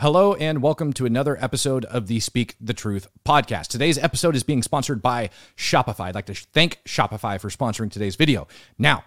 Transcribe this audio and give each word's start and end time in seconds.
Hello, 0.00 0.34
and 0.34 0.62
welcome 0.62 0.92
to 0.92 1.06
another 1.06 1.36
episode 1.42 1.84
of 1.86 2.06
the 2.06 2.20
Speak 2.20 2.54
the 2.60 2.72
Truth 2.72 3.08
podcast. 3.26 3.66
Today's 3.66 3.98
episode 3.98 4.36
is 4.36 4.44
being 4.44 4.62
sponsored 4.62 5.02
by 5.02 5.30
Shopify. 5.56 6.02
I'd 6.02 6.14
like 6.14 6.26
to 6.26 6.34
thank 6.34 6.78
Shopify 6.84 7.40
for 7.40 7.48
sponsoring 7.48 7.90
today's 7.90 8.14
video. 8.14 8.46
Now, 8.78 9.02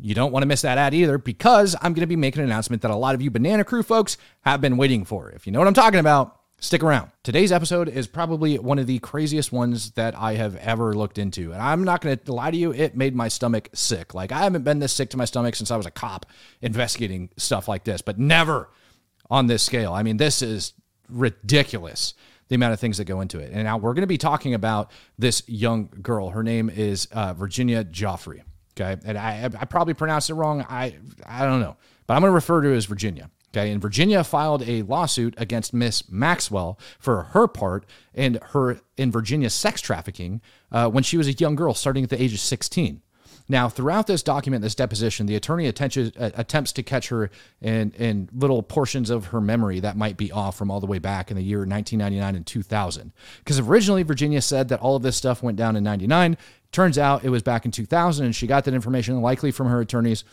you 0.00 0.16
don't 0.16 0.32
want 0.32 0.42
to 0.42 0.48
miss 0.48 0.62
that 0.62 0.78
ad 0.78 0.94
either 0.94 1.16
because 1.16 1.76
I'm 1.76 1.92
going 1.92 2.00
to 2.00 2.08
be 2.08 2.16
making 2.16 2.42
an 2.42 2.48
announcement 2.48 2.82
that 2.82 2.90
a 2.90 2.96
lot 2.96 3.14
of 3.14 3.22
you 3.22 3.30
Banana 3.30 3.62
Crew 3.62 3.84
folks 3.84 4.16
have 4.40 4.60
been 4.60 4.76
waiting 4.76 5.04
for. 5.04 5.30
If 5.30 5.46
you 5.46 5.52
know 5.52 5.60
what 5.60 5.68
I'm 5.68 5.74
talking 5.74 6.00
about, 6.00 6.40
stick 6.58 6.82
around. 6.82 7.12
Today's 7.22 7.52
episode 7.52 7.88
is 7.88 8.08
probably 8.08 8.58
one 8.58 8.80
of 8.80 8.88
the 8.88 8.98
craziest 8.98 9.52
ones 9.52 9.92
that 9.92 10.18
I 10.18 10.34
have 10.34 10.56
ever 10.56 10.92
looked 10.92 11.18
into. 11.18 11.52
And 11.52 11.62
I'm 11.62 11.84
not 11.84 12.00
going 12.00 12.18
to 12.18 12.32
lie 12.32 12.50
to 12.50 12.56
you, 12.56 12.72
it 12.72 12.96
made 12.96 13.14
my 13.14 13.28
stomach 13.28 13.68
sick. 13.74 14.12
Like, 14.12 14.32
I 14.32 14.40
haven't 14.40 14.64
been 14.64 14.80
this 14.80 14.92
sick 14.92 15.10
to 15.10 15.16
my 15.16 15.24
stomach 15.24 15.54
since 15.54 15.70
I 15.70 15.76
was 15.76 15.86
a 15.86 15.90
cop 15.92 16.26
investigating 16.62 17.30
stuff 17.36 17.68
like 17.68 17.84
this, 17.84 18.02
but 18.02 18.18
never 18.18 18.68
on 19.30 19.46
this 19.46 19.62
scale. 19.62 19.92
I 19.92 20.02
mean, 20.02 20.16
this 20.16 20.42
is 20.42 20.72
ridiculous 21.08 22.14
the 22.48 22.54
amount 22.54 22.72
of 22.72 22.80
things 22.80 22.98
that 22.98 23.04
go 23.06 23.20
into 23.20 23.38
it. 23.38 23.50
And 23.52 23.64
now 23.64 23.76
we're 23.76 23.94
going 23.94 24.02
to 24.02 24.06
be 24.06 24.18
talking 24.18 24.54
about 24.54 24.90
this 25.18 25.42
young 25.46 25.88
girl. 26.00 26.30
Her 26.30 26.42
name 26.42 26.70
is 26.70 27.06
uh, 27.12 27.34
Virginia 27.34 27.84
Joffrey. 27.84 28.42
Okay, 28.78 29.00
and 29.06 29.16
I, 29.16 29.48
I 29.58 29.64
probably 29.64 29.94
pronounced 29.94 30.28
it 30.28 30.34
wrong. 30.34 30.64
I 30.68 30.96
I 31.24 31.46
don't 31.46 31.60
know, 31.60 31.76
but 32.06 32.14
I'm 32.14 32.20
going 32.20 32.30
to 32.30 32.34
refer 32.34 32.60
to 32.60 32.68
her 32.68 32.74
as 32.74 32.84
Virginia. 32.84 33.30
Okay, 33.56 33.70
and 33.72 33.80
Virginia 33.80 34.22
filed 34.22 34.68
a 34.68 34.82
lawsuit 34.82 35.34
against 35.38 35.72
Miss 35.72 36.10
Maxwell 36.10 36.78
for 36.98 37.22
her 37.22 37.48
part 37.48 37.86
in 38.12 38.38
her 38.50 38.80
in 38.98 39.10
Virginia's 39.10 39.54
sex 39.54 39.80
trafficking 39.80 40.42
uh, 40.70 40.90
when 40.90 41.02
she 41.02 41.16
was 41.16 41.26
a 41.26 41.32
young 41.32 41.54
girl, 41.54 41.72
starting 41.72 42.04
at 42.04 42.10
the 42.10 42.22
age 42.22 42.34
of 42.34 42.40
16. 42.40 43.00
Now, 43.48 43.68
throughout 43.68 44.06
this 44.06 44.22
document, 44.22 44.62
this 44.62 44.74
deposition, 44.74 45.26
the 45.26 45.36
attorney 45.36 45.68
uh, 45.68 45.72
attempts 46.34 46.72
to 46.72 46.82
catch 46.82 47.08
her 47.08 47.30
in, 47.60 47.92
in 47.92 48.28
little 48.34 48.62
portions 48.62 49.08
of 49.08 49.26
her 49.26 49.40
memory 49.40 49.80
that 49.80 49.96
might 49.96 50.16
be 50.16 50.32
off 50.32 50.56
from 50.56 50.70
all 50.70 50.80
the 50.80 50.86
way 50.86 50.98
back 50.98 51.30
in 51.30 51.36
the 51.36 51.42
year 51.42 51.58
1999 51.58 52.34
and 52.34 52.46
2000. 52.46 53.12
Because 53.38 53.60
originally, 53.60 54.02
Virginia 54.02 54.42
said 54.42 54.68
that 54.68 54.80
all 54.80 54.96
of 54.96 55.02
this 55.02 55.16
stuff 55.16 55.42
went 55.42 55.56
down 55.56 55.76
in 55.76 55.84
99. 55.84 56.36
Turns 56.72 56.98
out 56.98 57.24
it 57.24 57.30
was 57.30 57.42
back 57.42 57.64
in 57.64 57.70
2000, 57.70 58.26
and 58.26 58.34
she 58.34 58.46
got 58.46 58.64
that 58.64 58.74
information 58.74 59.20
likely 59.22 59.52
from 59.52 59.68
her 59.68 59.80
attorneys 59.80 60.24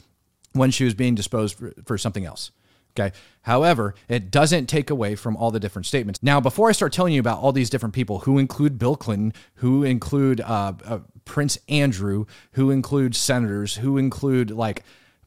when 0.54 0.72
she 0.72 0.84
was 0.84 0.94
being 0.96 1.14
disposed 1.14 1.58
for, 1.58 1.74
for 1.86 1.98
something 1.98 2.26
else. 2.26 2.52
Okay. 2.98 3.16
However, 3.42 3.96
it 4.08 4.30
doesn't 4.30 4.68
take 4.68 4.92
away 4.92 5.16
from 5.16 5.36
all 5.36 5.50
the 5.50 5.60
different 5.60 5.88
statements. 5.88 6.22
Now, 6.22 6.40
before 6.40 6.70
I 6.70 6.74
start 6.74 6.94
telling 6.94 7.14
you 7.14 7.20
about 7.20 7.40
all 7.40 7.52
these 7.52 7.70
different 7.70 7.96
people 7.96 8.20
who 8.20 8.38
include 8.38 8.78
Bill 8.78 8.96
Clinton, 8.96 9.34
who 9.56 9.84
include 9.84 10.42
uh, 10.42 10.74
uh, 10.86 11.00
Prince 11.26 11.58
Andrew, 11.70 12.26
who 12.54 12.72
include 12.72 13.16
senators, 13.16 13.76
who 13.78 13.98
include 13.98 14.52
like 14.52 14.84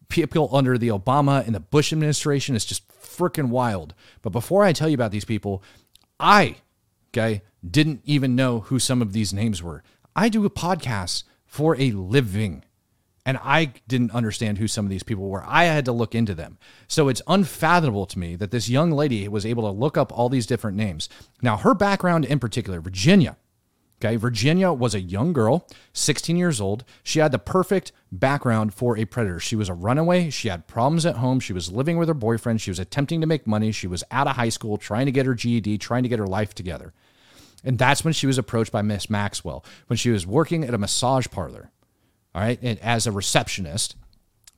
people 0.09 0.49
under 0.53 0.79
the 0.79 0.89
Obama 0.89 1.45
and 1.45 1.55
the 1.55 1.61
Bush 1.61 1.93
administration, 1.93 2.55
it's 2.55 2.65
just 2.65 2.87
freaking 2.89 3.49
wild. 3.49 3.95
But 4.23 4.31
before 4.31 4.63
I 4.63 4.73
tell 4.73 4.89
you 4.89 4.95
about 4.95 5.11
these 5.11 5.25
people, 5.25 5.63
I, 6.21 6.57
okay, 7.11 7.43
didn't 7.69 8.03
even 8.05 8.37
know 8.37 8.61
who 8.61 8.79
some 8.79 9.03
of 9.03 9.13
these 9.13 9.33
names 9.33 9.63
were. 9.63 9.83
I 10.15 10.29
do 10.29 10.45
a 10.45 10.51
podcast 10.51 11.25
for 11.45 11.77
a 11.81 11.91
living 11.91 12.65
and 13.27 13.39
I 13.43 13.73
didn't 13.89 14.13
understand 14.13 14.59
who 14.59 14.69
some 14.69 14.87
of 14.87 14.91
these 14.91 15.03
people 15.03 15.29
were. 15.29 15.45
I 15.45 15.65
had 15.65 15.85
to 15.87 15.93
look 15.93 16.15
into 16.15 16.33
them. 16.33 16.59
So 16.87 17.09
it's 17.09 17.21
unfathomable 17.27 18.07
to 18.07 18.19
me 18.21 18.37
that 18.37 18.53
this 18.53 18.69
young 18.69 18.93
lady 18.93 19.27
was 19.27 19.45
able 19.45 19.65
to 19.65 19.77
look 19.77 19.97
up 19.97 20.17
all 20.17 20.29
these 20.29 20.47
different 20.47 20.77
names. 20.77 21.09
Now, 21.43 21.57
her 21.57 21.75
background 21.75 22.25
in 22.25 22.39
particular, 22.39 22.81
Virginia. 22.81 23.37
Okay, 23.99 24.17
Virginia 24.17 24.73
was 24.73 24.95
a 24.95 25.01
young 25.01 25.33
girl, 25.33 25.67
16 25.95 26.37
years 26.37 26.61
old. 26.61 26.85
She 27.03 27.19
had 27.19 27.33
the 27.33 27.39
perfect 27.39 27.93
background 28.13 28.75
for 28.75 28.99
a 28.99 29.07
predator. 29.07 29.41
She 29.41 29.57
was 29.57 29.71
a 29.71 29.75
runaway. 29.75 30.29
She 30.29 30.49
had 30.49 30.67
problems 30.67 31.07
at 31.07 31.17
home. 31.17 31.41
She 31.41 31.55
was 31.55 31.73
living 31.73 31.97
with 31.97 32.09
her 32.09 32.15
boyfriend. 32.15 32.61
She 32.61 32.71
was 32.71 32.79
attempting 32.79 33.23
to 33.23 33.27
make 33.27 33.47
money. 33.47 33.73
She 33.73 33.87
was 33.87 34.05
out 34.11 34.27
of 34.27 34.37
high 34.37 34.51
school, 34.51 34.77
trying 34.77 35.07
to 35.07 35.13
get 35.13 35.25
her 35.25 35.35
GED, 35.35 35.79
trying 35.79 36.03
to 36.03 36.11
get 36.11 36.19
her 36.19 36.27
life 36.27 36.55
together. 36.55 36.93
And 37.65 37.79
that's 37.79 38.05
when 38.05 38.13
she 38.13 38.27
was 38.27 38.37
approached 38.37 38.71
by 38.71 38.83
Miss 38.83 39.09
Maxwell, 39.09 39.65
when 39.87 39.97
she 39.97 40.11
was 40.11 40.27
working 40.27 40.63
at 40.63 40.75
a 40.75 40.79
massage 40.79 41.27
parlor 41.29 41.71
all 42.37 42.43
right, 42.43 42.59
and 42.61 42.79
as 42.81 43.07
a 43.07 43.13
receptionist 43.13 43.97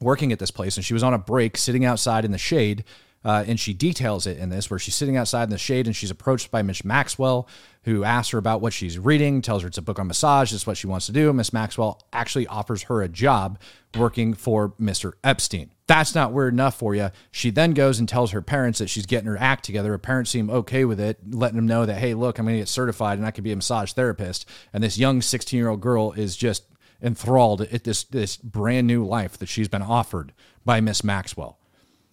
working 0.00 0.32
at 0.32 0.40
this 0.40 0.50
place, 0.50 0.76
and 0.76 0.84
she 0.84 0.94
was 0.94 1.04
on 1.04 1.14
a 1.14 1.18
break 1.18 1.56
sitting 1.56 1.84
outside 1.84 2.24
in 2.24 2.32
the 2.32 2.38
shade. 2.38 2.82
Uh, 3.24 3.44
and 3.46 3.58
she 3.58 3.74
details 3.74 4.26
it 4.26 4.38
in 4.38 4.48
this 4.48 4.70
where 4.70 4.78
she's 4.78 4.94
sitting 4.94 5.16
outside 5.16 5.44
in 5.44 5.50
the 5.50 5.58
shade 5.58 5.86
and 5.86 5.96
she's 5.96 6.10
approached 6.10 6.50
by 6.50 6.62
Miss 6.62 6.84
Maxwell, 6.84 7.48
who 7.82 8.04
asks 8.04 8.30
her 8.30 8.38
about 8.38 8.60
what 8.60 8.72
she's 8.72 8.98
reading, 8.98 9.42
tells 9.42 9.62
her 9.62 9.68
it's 9.68 9.78
a 9.78 9.82
book 9.82 9.98
on 9.98 10.06
massage, 10.06 10.52
is 10.52 10.66
what 10.66 10.76
she 10.76 10.86
wants 10.86 11.06
to 11.06 11.12
do. 11.12 11.32
Miss 11.32 11.52
Maxwell 11.52 12.00
actually 12.12 12.46
offers 12.46 12.84
her 12.84 13.02
a 13.02 13.08
job 13.08 13.58
working 13.96 14.34
for 14.34 14.70
Mr. 14.80 15.12
Epstein. 15.24 15.70
That's 15.86 16.14
not 16.14 16.32
weird 16.32 16.52
enough 16.52 16.78
for 16.78 16.94
you. 16.94 17.10
She 17.30 17.50
then 17.50 17.72
goes 17.72 17.98
and 17.98 18.08
tells 18.08 18.30
her 18.32 18.42
parents 18.42 18.78
that 18.78 18.90
she's 18.90 19.06
getting 19.06 19.26
her 19.26 19.38
act 19.38 19.64
together. 19.64 19.90
Her 19.90 19.98
parents 19.98 20.30
seem 20.30 20.50
okay 20.50 20.84
with 20.84 21.00
it, 21.00 21.18
letting 21.30 21.56
them 21.56 21.66
know 21.66 21.86
that, 21.86 21.98
hey, 21.98 22.14
look, 22.14 22.38
I'm 22.38 22.44
going 22.44 22.56
to 22.56 22.60
get 22.60 22.68
certified 22.68 23.18
and 23.18 23.26
I 23.26 23.30
could 23.30 23.44
be 23.44 23.52
a 23.52 23.56
massage 23.56 23.92
therapist. 23.92 24.46
And 24.72 24.84
this 24.84 24.98
young 24.98 25.22
16 25.22 25.56
year 25.56 25.70
old 25.70 25.80
girl 25.80 26.12
is 26.12 26.36
just 26.36 26.64
enthralled 27.02 27.62
at 27.62 27.84
this 27.84 28.04
this 28.04 28.36
brand 28.36 28.86
new 28.86 29.04
life 29.04 29.38
that 29.38 29.48
she's 29.48 29.68
been 29.68 29.82
offered 29.82 30.32
by 30.64 30.80
Miss 30.80 31.02
Maxwell. 31.04 31.58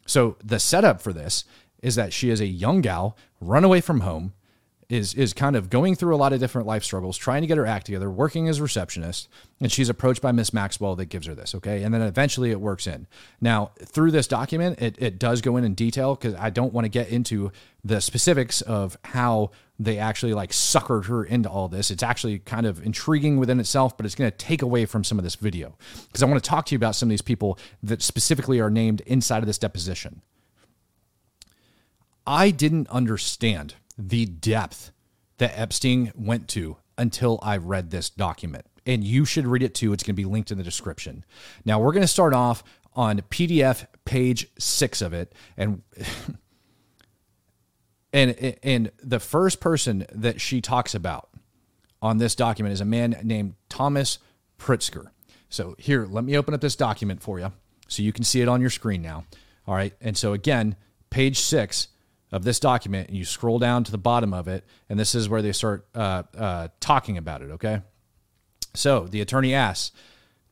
So 0.06 0.38
the 0.44 0.60
setup 0.60 1.02
for 1.02 1.14
this 1.14 1.46
is 1.82 1.96
that 1.96 2.14
she 2.14 2.30
is 2.30 2.42
a 2.42 2.46
young 2.46 2.82
gal, 2.82 3.18
run 3.40 3.64
away 3.64 3.82
from 3.82 4.02
home, 4.02 4.34
is 4.90 5.14
is 5.16 5.34
kind 5.34 5.56
of 5.56 5.70
going 5.70 5.96
through 5.96 6.16
a 6.16 6.18
lot 6.18 6.34
of 6.34 6.40
different 6.40 6.68
life 6.68 6.84
struggles, 6.84 7.18
trying 7.18 7.42
to 7.42 7.48
get 7.48 7.58
her 7.58 7.66
act 7.66 7.88
together, 7.88 8.10
working 8.10 8.48
as 8.48 8.60
a 8.60 8.64
receptionist, 8.64 9.28
and 9.60 9.72
she's 9.72 9.90
approached 9.90 10.22
by 10.22 10.32
Miss 10.32 10.54
Maxwell 10.54 10.96
that 10.96 11.06
gives 11.06 11.28
her 11.28 11.34
this, 11.34 11.56
okay? 11.56 11.84
And 11.84 11.94
then 11.94 12.02
eventually 12.02 12.52
it 12.52 12.62
works 12.62 12.86
in. 12.86 13.08
Now, 13.42 13.72
through 13.80 14.12
this 14.12 14.28
document, 14.28 14.82
it, 14.82 14.96
it 15.00 15.20
does 15.20 15.42
go 15.42 15.58
in 15.58 15.64
in 15.64 15.74
detail 15.74 16.16
because 16.16 16.36
I 16.36 16.50
don't 16.50 16.74
want 16.74 16.86
to 16.86 16.90
get 16.90 17.10
into 17.10 17.52
the 17.84 18.00
specifics 18.00 18.62
of 18.62 18.98
how 19.04 19.52
they 19.80 19.98
actually 19.98 20.34
like 20.34 20.52
suckered 20.52 21.06
her 21.06 21.24
into 21.24 21.50
all 21.50 21.68
this. 21.68 21.92
It's 21.92 22.04
actually 22.04 22.40
kind 22.40 22.66
of 22.66 22.86
intriguing 22.86 23.38
within 23.38 23.60
itself, 23.60 23.98
but 23.98 24.06
it's 24.06 24.16
going 24.16 24.32
to 24.32 24.38
take 24.38 24.62
away 24.62 24.86
from 24.86 25.04
some 25.04 25.18
of 25.18 25.24
this 25.24 25.36
video 25.36 25.76
because 26.08 26.24
I 26.24 26.28
want 26.28 26.42
to 26.42 26.50
talk 26.50 26.66
to 26.68 26.76
you 26.76 26.78
about 26.78 26.96
some 26.96 27.08
of 27.08 27.12
these 27.12 27.22
people 27.22 27.60
that 27.84 28.02
specifically 28.02 28.60
are 28.60 28.70
named 28.70 29.02
inside 29.02 29.40
of 29.40 29.48
this 29.48 29.58
deposition. 29.58 30.22
I 32.26 32.52
didn't 32.52 32.90
understand 32.90 33.76
the 33.98 34.26
depth 34.26 34.92
that 35.38 35.58
Epstein 35.58 36.12
went 36.16 36.48
to 36.50 36.78
until 36.98 37.40
I 37.42 37.58
read 37.58 37.92
this 37.92 38.10
document. 38.10 38.66
And 38.86 39.04
you 39.04 39.26
should 39.26 39.48
read 39.48 39.64
it 39.64 39.74
too. 39.74 39.94
It's 39.94 40.04
going 40.04 40.16
to 40.16 40.22
be 40.22 40.26
linked 40.26 40.52
in 40.52 40.58
the 40.58 40.64
description. 40.64 41.26
Now, 41.66 41.80
we're 41.80 41.92
going 41.92 42.02
to 42.02 42.08
start 42.08 42.34
off 42.34 42.64
on 42.94 43.22
PDF 43.30 43.88
page 44.06 44.48
six 44.58 45.02
of 45.02 45.14
it. 45.14 45.34
And. 45.58 45.82
and 48.14 48.58
and 48.64 48.92
the 49.04 49.20
first 49.20 49.60
person 49.60 50.06
that 50.14 50.40
she 50.40 50.62
talks 50.62 50.96
about 50.96 51.30
on 52.02 52.18
this 52.18 52.34
document 52.34 52.72
is 52.72 52.80
a 52.80 52.86
man 52.86 53.20
named 53.24 53.56
Thomas 53.68 54.20
Pritzker. 54.58 55.08
So 55.50 55.76
here, 55.78 56.06
let 56.10 56.24
me 56.24 56.38
open 56.38 56.54
up 56.54 56.62
this 56.62 56.76
document 56.78 57.22
for 57.22 57.40
you 57.40 57.52
so 57.88 58.04
you 58.04 58.14
can 58.14 58.24
see 58.24 58.42
it 58.42 58.48
on 58.48 58.62
your 58.62 58.70
screen 58.70 59.02
now. 59.02 59.26
All 59.68 59.76
right. 59.76 59.94
And 60.00 60.18
so 60.18 60.32
again, 60.34 60.76
page 61.10 61.40
six 61.40 61.90
of 62.32 62.44
this 62.44 62.60
document, 62.60 63.08
and 63.08 63.18
you 63.18 63.26
scroll 63.26 63.60
down 63.60 63.84
to 63.84 63.92
the 63.92 63.98
bottom 63.98 64.34
of 64.34 64.48
it, 64.48 64.66
and 64.90 65.00
this 65.00 65.16
is 65.16 65.30
where 65.30 65.42
they 65.42 65.52
start 65.52 65.88
uh, 65.96 66.24
uh, 66.38 66.68
talking 66.80 67.18
about 67.18 67.42
it. 67.42 67.52
Okay. 67.52 67.82
So 68.74 69.08
the 69.08 69.22
attorney 69.22 69.54
asks, 69.54 69.96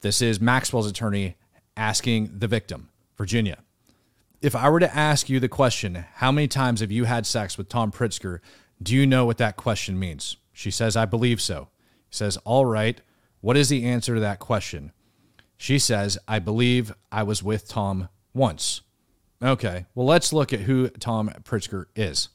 this 0.02 0.22
is 0.22 0.40
Maxwell's 0.40 0.90
attorney 0.90 1.36
asking 1.76 2.30
the 2.38 2.48
victim, 2.48 2.90
Virginia, 3.18 3.58
if 4.44 4.58
I 4.58 4.70
were 4.70 4.82
to 4.82 4.94
ask 4.94 5.30
you 5.30 5.40
the 5.40 5.48
question, 5.48 6.04
how 6.16 6.30
many 6.30 6.50
times 6.50 6.82
have 6.82 6.92
you 6.92 7.06
had 7.06 7.26
sex 7.26 7.58
with 7.58 7.70
Tom 7.70 7.94
Pritzker? 7.94 8.40
Do 8.82 8.94
you 8.94 9.08
know 9.08 9.26
what 9.26 9.38
that 9.38 9.56
question 9.56 9.98
means? 9.98 10.36
She 10.52 10.70
says, 10.70 10.98
I 10.98 11.06
believe 11.06 11.42
so. 11.42 11.70
He 12.10 12.16
says, 12.16 12.38
All 12.44 12.66
right. 12.66 13.00
What 13.40 13.56
is 13.56 13.70
the 13.70 13.86
answer 13.86 14.16
to 14.16 14.20
that 14.20 14.40
question? 14.40 14.92
She 15.58 15.80
says, 15.80 16.18
I 16.28 16.40
believe 16.40 16.94
I 17.10 17.24
was 17.24 17.42
with 17.42 17.70
Tom 17.70 18.10
once. 18.34 18.82
Okay, 19.44 19.86
well, 19.94 20.06
let's 20.06 20.32
look 20.32 20.54
at 20.54 20.62
who 20.62 20.88
Tom 20.88 21.30
Pritzker 21.44 21.86
is. 21.98 22.30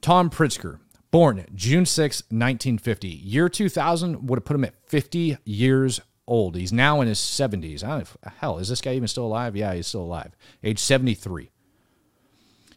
Tom 0.00 0.30
Pritzker, 0.30 0.78
born 1.10 1.44
June 1.54 1.84
6, 1.84 2.22
1950. 2.22 3.08
Year 3.08 3.50
2000 3.50 4.26
would 4.26 4.38
have 4.38 4.44
put 4.44 4.54
him 4.54 4.64
at 4.64 4.74
50 4.86 5.36
years 5.44 6.00
old. 6.26 6.56
He's 6.56 6.72
now 6.72 7.02
in 7.02 7.08
his 7.08 7.18
70s. 7.18 7.84
I 7.84 7.88
don't 7.88 7.98
know, 7.98 8.32
hell, 8.38 8.58
is 8.58 8.68
this 8.68 8.80
guy 8.80 8.94
even 8.94 9.08
still 9.08 9.26
alive? 9.26 9.56
Yeah, 9.56 9.74
he's 9.74 9.88
still 9.88 10.02
alive. 10.02 10.34
Age 10.64 10.78
73. 10.78 11.50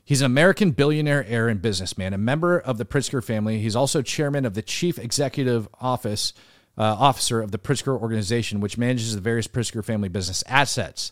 He's 0.04 0.22
an 0.22 0.26
American 0.26 0.72
billionaire 0.72 1.24
heir 1.26 1.48
and 1.48 1.62
businessman, 1.62 2.14
a 2.14 2.18
member 2.18 2.60
of 2.60 2.78
the 2.78 2.86
Pritzker 2.86 3.24
family. 3.24 3.60
He's 3.60 3.76
also 3.76 4.02
chairman 4.02 4.44
of 4.44 4.54
the 4.54 4.64
chief 4.64 5.00
executive 5.00 5.70
office 5.80 6.34
uh, 6.78 6.96
officer 6.98 7.42
of 7.42 7.52
the 7.52 7.60
Pritzker 7.60 8.00
organization, 8.00 8.60
which 8.60 8.78
manages 8.78 9.14
the 9.14 9.22
various 9.22 9.48
Pritzker 9.48 9.84
family 9.84 10.10
business 10.10 10.44
assets. 10.48 11.12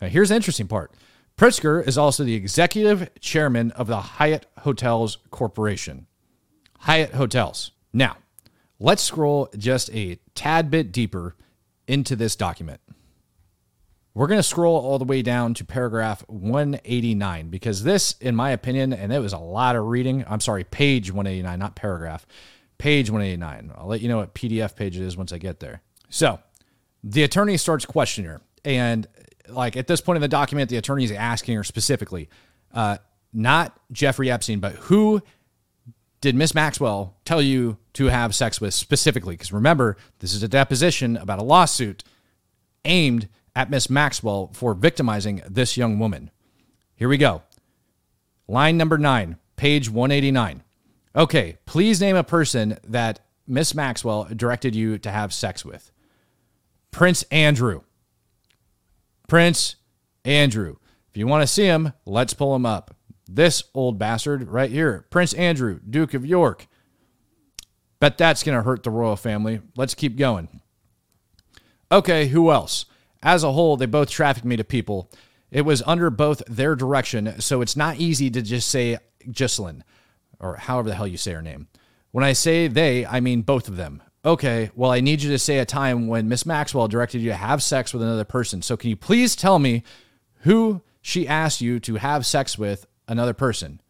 Now, 0.00 0.08
here's 0.08 0.30
the 0.30 0.34
interesting 0.34 0.66
part. 0.66 0.90
Pritzker 1.42 1.84
is 1.84 1.98
also 1.98 2.22
the 2.22 2.36
executive 2.36 3.10
chairman 3.18 3.72
of 3.72 3.88
the 3.88 4.00
Hyatt 4.00 4.46
Hotels 4.60 5.18
Corporation. 5.32 6.06
Hyatt 6.78 7.14
Hotels. 7.14 7.72
Now, 7.92 8.18
let's 8.78 9.02
scroll 9.02 9.48
just 9.58 9.90
a 9.92 10.20
tad 10.36 10.70
bit 10.70 10.92
deeper 10.92 11.34
into 11.88 12.14
this 12.14 12.36
document. 12.36 12.80
We're 14.14 14.28
going 14.28 14.38
to 14.38 14.44
scroll 14.44 14.76
all 14.76 15.00
the 15.00 15.04
way 15.04 15.20
down 15.20 15.54
to 15.54 15.64
paragraph 15.64 16.22
189 16.28 17.48
because 17.48 17.82
this, 17.82 18.14
in 18.20 18.36
my 18.36 18.52
opinion, 18.52 18.92
and 18.92 19.12
it 19.12 19.18
was 19.18 19.32
a 19.32 19.38
lot 19.38 19.74
of 19.74 19.86
reading. 19.86 20.24
I'm 20.28 20.38
sorry, 20.38 20.62
page 20.62 21.10
189, 21.10 21.58
not 21.58 21.74
paragraph. 21.74 22.24
Page 22.78 23.10
189. 23.10 23.72
I'll 23.76 23.88
let 23.88 24.00
you 24.00 24.08
know 24.08 24.18
what 24.18 24.36
PDF 24.36 24.76
page 24.76 24.96
it 24.96 25.02
is 25.02 25.16
once 25.16 25.32
I 25.32 25.38
get 25.38 25.58
there. 25.58 25.82
So 26.08 26.38
the 27.02 27.24
attorney 27.24 27.56
starts 27.56 27.84
questioning 27.84 28.30
her. 28.30 28.40
And 28.64 29.08
like 29.52 29.76
at 29.76 29.86
this 29.86 30.00
point 30.00 30.16
in 30.16 30.22
the 30.22 30.28
document, 30.28 30.70
the 30.70 30.76
attorney 30.76 31.04
is 31.04 31.12
asking 31.12 31.56
her 31.56 31.64
specifically, 31.64 32.28
uh, 32.72 32.98
not 33.32 33.78
Jeffrey 33.90 34.30
Epstein, 34.30 34.60
but 34.60 34.74
who 34.74 35.22
did 36.20 36.34
Miss 36.34 36.54
Maxwell 36.54 37.16
tell 37.24 37.42
you 37.42 37.78
to 37.94 38.06
have 38.06 38.34
sex 38.34 38.60
with 38.60 38.74
specifically? 38.74 39.34
Because 39.34 39.52
remember, 39.52 39.96
this 40.20 40.34
is 40.34 40.42
a 40.42 40.48
deposition 40.48 41.16
about 41.16 41.38
a 41.38 41.44
lawsuit 41.44 42.04
aimed 42.84 43.28
at 43.54 43.70
Miss 43.70 43.90
Maxwell 43.90 44.50
for 44.54 44.74
victimizing 44.74 45.42
this 45.48 45.76
young 45.76 45.98
woman. 45.98 46.30
Here 46.94 47.08
we 47.08 47.18
go. 47.18 47.42
Line 48.48 48.76
number 48.76 48.98
nine, 48.98 49.36
page 49.56 49.90
189. 49.90 50.62
Okay, 51.14 51.58
please 51.66 52.00
name 52.00 52.16
a 52.16 52.24
person 52.24 52.78
that 52.84 53.20
Miss 53.46 53.74
Maxwell 53.74 54.28
directed 54.34 54.74
you 54.74 54.98
to 54.98 55.10
have 55.10 55.32
sex 55.32 55.64
with. 55.64 55.90
Prince 56.90 57.24
Andrew. 57.24 57.82
Prince 59.28 59.76
Andrew. 60.24 60.76
If 61.10 61.16
you 61.16 61.26
want 61.26 61.42
to 61.42 61.46
see 61.46 61.64
him, 61.64 61.92
let's 62.06 62.34
pull 62.34 62.54
him 62.54 62.66
up. 62.66 62.96
This 63.28 63.64
old 63.74 63.98
bastard 63.98 64.48
right 64.48 64.70
here, 64.70 65.06
Prince 65.10 65.32
Andrew, 65.34 65.80
Duke 65.88 66.14
of 66.14 66.26
York. 66.26 66.66
Bet 68.00 68.18
that's 68.18 68.42
going 68.42 68.56
to 68.56 68.64
hurt 68.64 68.82
the 68.82 68.90
royal 68.90 69.16
family. 69.16 69.60
Let's 69.76 69.94
keep 69.94 70.16
going. 70.16 70.60
Okay, 71.90 72.26
who 72.26 72.50
else? 72.50 72.86
As 73.22 73.44
a 73.44 73.52
whole, 73.52 73.76
they 73.76 73.86
both 73.86 74.10
trafficked 74.10 74.46
me 74.46 74.56
to 74.56 74.64
people. 74.64 75.10
It 75.50 75.62
was 75.62 75.82
under 75.86 76.10
both 76.10 76.42
their 76.48 76.74
direction, 76.74 77.40
so 77.40 77.60
it's 77.60 77.76
not 77.76 77.98
easy 77.98 78.30
to 78.30 78.42
just 78.42 78.68
say 78.68 78.98
Ghislaine, 79.30 79.84
or 80.40 80.56
however 80.56 80.88
the 80.88 80.94
hell 80.94 81.06
you 81.06 81.18
say 81.18 81.32
her 81.32 81.42
name. 81.42 81.68
When 82.10 82.24
I 82.24 82.32
say 82.32 82.68
they, 82.68 83.06
I 83.06 83.20
mean 83.20 83.42
both 83.42 83.68
of 83.68 83.76
them. 83.76 84.02
Okay, 84.24 84.70
well, 84.76 84.92
I 84.92 85.00
need 85.00 85.22
you 85.22 85.30
to 85.30 85.38
say 85.38 85.58
a 85.58 85.64
time 85.64 86.06
when 86.06 86.28
Miss 86.28 86.46
Maxwell 86.46 86.86
directed 86.86 87.20
you 87.20 87.30
to 87.30 87.36
have 87.36 87.62
sex 87.62 87.92
with 87.92 88.02
another 88.02 88.24
person. 88.24 88.62
So 88.62 88.76
can 88.76 88.90
you 88.90 88.96
please 88.96 89.34
tell 89.34 89.58
me 89.58 89.82
who 90.42 90.82
she 91.00 91.26
asked 91.26 91.60
you 91.60 91.80
to 91.80 91.96
have 91.96 92.24
sex 92.24 92.56
with 92.56 92.86
another 93.08 93.34
person? 93.34 93.80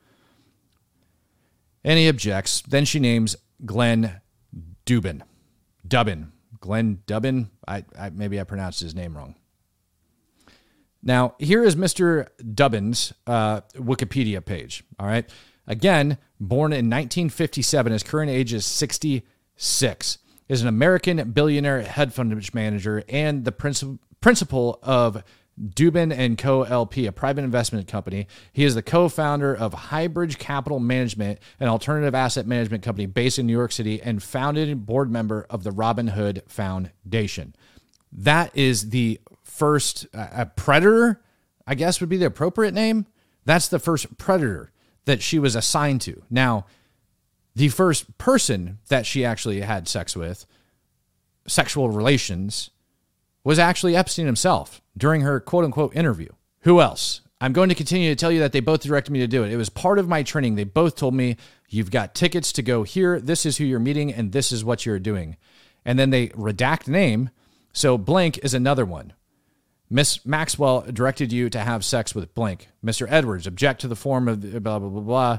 And 1.84 1.99
he 1.99 2.08
objects. 2.08 2.62
Then 2.62 2.87
she 2.87 2.99
names 2.99 3.37
Glenn 3.67 4.20
Dubin. 4.87 5.23
Dubin. 5.87 6.31
Glenn 6.61 7.02
Dubin. 7.06 7.50
I, 7.69 7.85
I 7.99 8.08
maybe 8.11 8.40
I 8.40 8.44
pronounced 8.44 8.81
his 8.81 8.94
name 8.94 9.17
wrong. 9.17 9.35
Now, 11.02 11.35
here 11.38 11.64
is 11.64 11.76
Mr. 11.76 12.28
Dubin's 12.40 13.12
uh, 13.26 13.62
Wikipedia 13.75 14.43
page. 14.43 14.85
All 14.99 15.06
right. 15.06 15.28
Again, 15.67 16.17
born 16.40 16.73
in 16.73 16.88
1957, 16.88 17.93
his 17.93 18.02
current 18.02 18.31
age 18.31 18.52
is 18.52 18.64
66. 19.62 20.19
Is 20.49 20.61
an 20.61 20.69
American 20.69 21.31
billionaire 21.31 21.82
hedge 21.82 22.12
fund 22.12 22.55
manager 22.55 23.05
and 23.09 23.44
the 23.44 23.53
principal 23.53 23.99
principal 24.20 24.79
of 24.82 25.23
Dubin 25.59 26.12
and 26.12 26.37
Co. 26.37 26.62
LP, 26.62 27.06
a 27.06 27.12
private 27.12 27.44
investment 27.44 27.87
company. 27.88 28.26
He 28.53 28.64
is 28.64 28.75
the 28.75 28.82
co-founder 28.82 29.55
of 29.55 29.73
Highbridge 29.73 30.38
Capital 30.38 30.79
Management, 30.79 31.38
an 31.61 31.69
alternative 31.69 32.14
asset 32.14 32.47
management 32.47 32.82
company 32.82 33.06
based 33.06 33.38
in 33.38 33.47
New 33.47 33.53
York 33.53 33.73
City, 33.73 34.03
and 34.03 34.23
founded 34.23 34.85
board 34.85 35.11
member 35.11 35.47
of 35.49 35.62
the 35.62 35.73
Robin 35.73 36.09
Hood 36.09 36.43
Foundation. 36.49 37.55
That 38.12 38.56
is 38.56 38.91
the 38.91 39.20
first 39.43 40.06
uh, 40.12 40.44
predator, 40.56 41.23
I 41.67 41.76
guess 41.76 42.00
would 42.00 42.11
be 42.11 42.17
the 42.17 42.26
appropriate 42.26 42.75
name. 42.75 43.06
That's 43.44 43.69
the 43.69 43.79
first 43.79 44.19
predator 44.19 44.73
that 45.05 45.23
she 45.23 45.38
was 45.38 45.55
assigned 45.55 46.00
to. 46.03 46.23
Now, 46.31 46.67
the 47.54 47.69
first 47.69 48.19
person 48.19 48.78
that 48.88 49.06
she 49.06 49.25
actually 49.25 49.60
had 49.60 49.88
sex 49.88 50.16
with, 50.16 50.46
sexual 51.46 51.90
relations, 51.90 52.70
was 53.44 53.58
actually 53.58 53.96
Epstein 53.96 54.26
himself 54.26 54.81
during 54.96 55.22
her 55.22 55.40
quote 55.40 55.64
unquote 55.64 55.94
interview. 55.94 56.28
Who 56.60 56.81
else? 56.81 57.20
I'm 57.40 57.52
going 57.52 57.70
to 57.70 57.75
continue 57.75 58.08
to 58.08 58.16
tell 58.16 58.31
you 58.31 58.38
that 58.38 58.52
they 58.52 58.60
both 58.60 58.82
directed 58.82 59.10
me 59.10 59.19
to 59.19 59.26
do 59.26 59.43
it. 59.43 59.50
It 59.50 59.56
was 59.56 59.69
part 59.69 59.99
of 59.99 60.08
my 60.08 60.22
training. 60.22 60.54
They 60.54 60.62
both 60.62 60.94
told 60.94 61.12
me, 61.12 61.37
you've 61.69 61.90
got 61.90 62.14
tickets 62.14 62.52
to 62.52 62.62
go 62.62 62.84
here. 62.84 63.19
This 63.20 63.44
is 63.44 63.56
who 63.56 63.64
you're 63.64 63.81
meeting, 63.81 64.12
and 64.12 64.31
this 64.31 64.52
is 64.52 64.64
what 64.64 64.87
you're 64.87 65.00
doing. 65.00 65.37
And 65.84 65.99
then 65.99 66.10
they 66.10 66.28
redact 66.28 66.87
name. 66.87 67.31
So 67.72 67.99
blank 67.99 68.38
is 68.44 68.54
another 68.54 68.84
one. 68.84 69.12
Miss 69.90 70.25
Maxwell 70.25 70.82
directed 70.82 71.32
you 71.32 71.50
to 71.50 71.58
have 71.58 71.84
sex 71.84 72.14
with 72.14 72.32
blank. 72.32 72.69
Mr. 72.82 73.06
Edwards, 73.10 73.49
object 73.49 73.81
to 73.81 73.88
the 73.88 73.96
form 73.96 74.28
of 74.28 74.40
blah, 74.62 74.78
blah, 74.78 74.88
blah, 74.88 75.00
blah. 75.00 75.38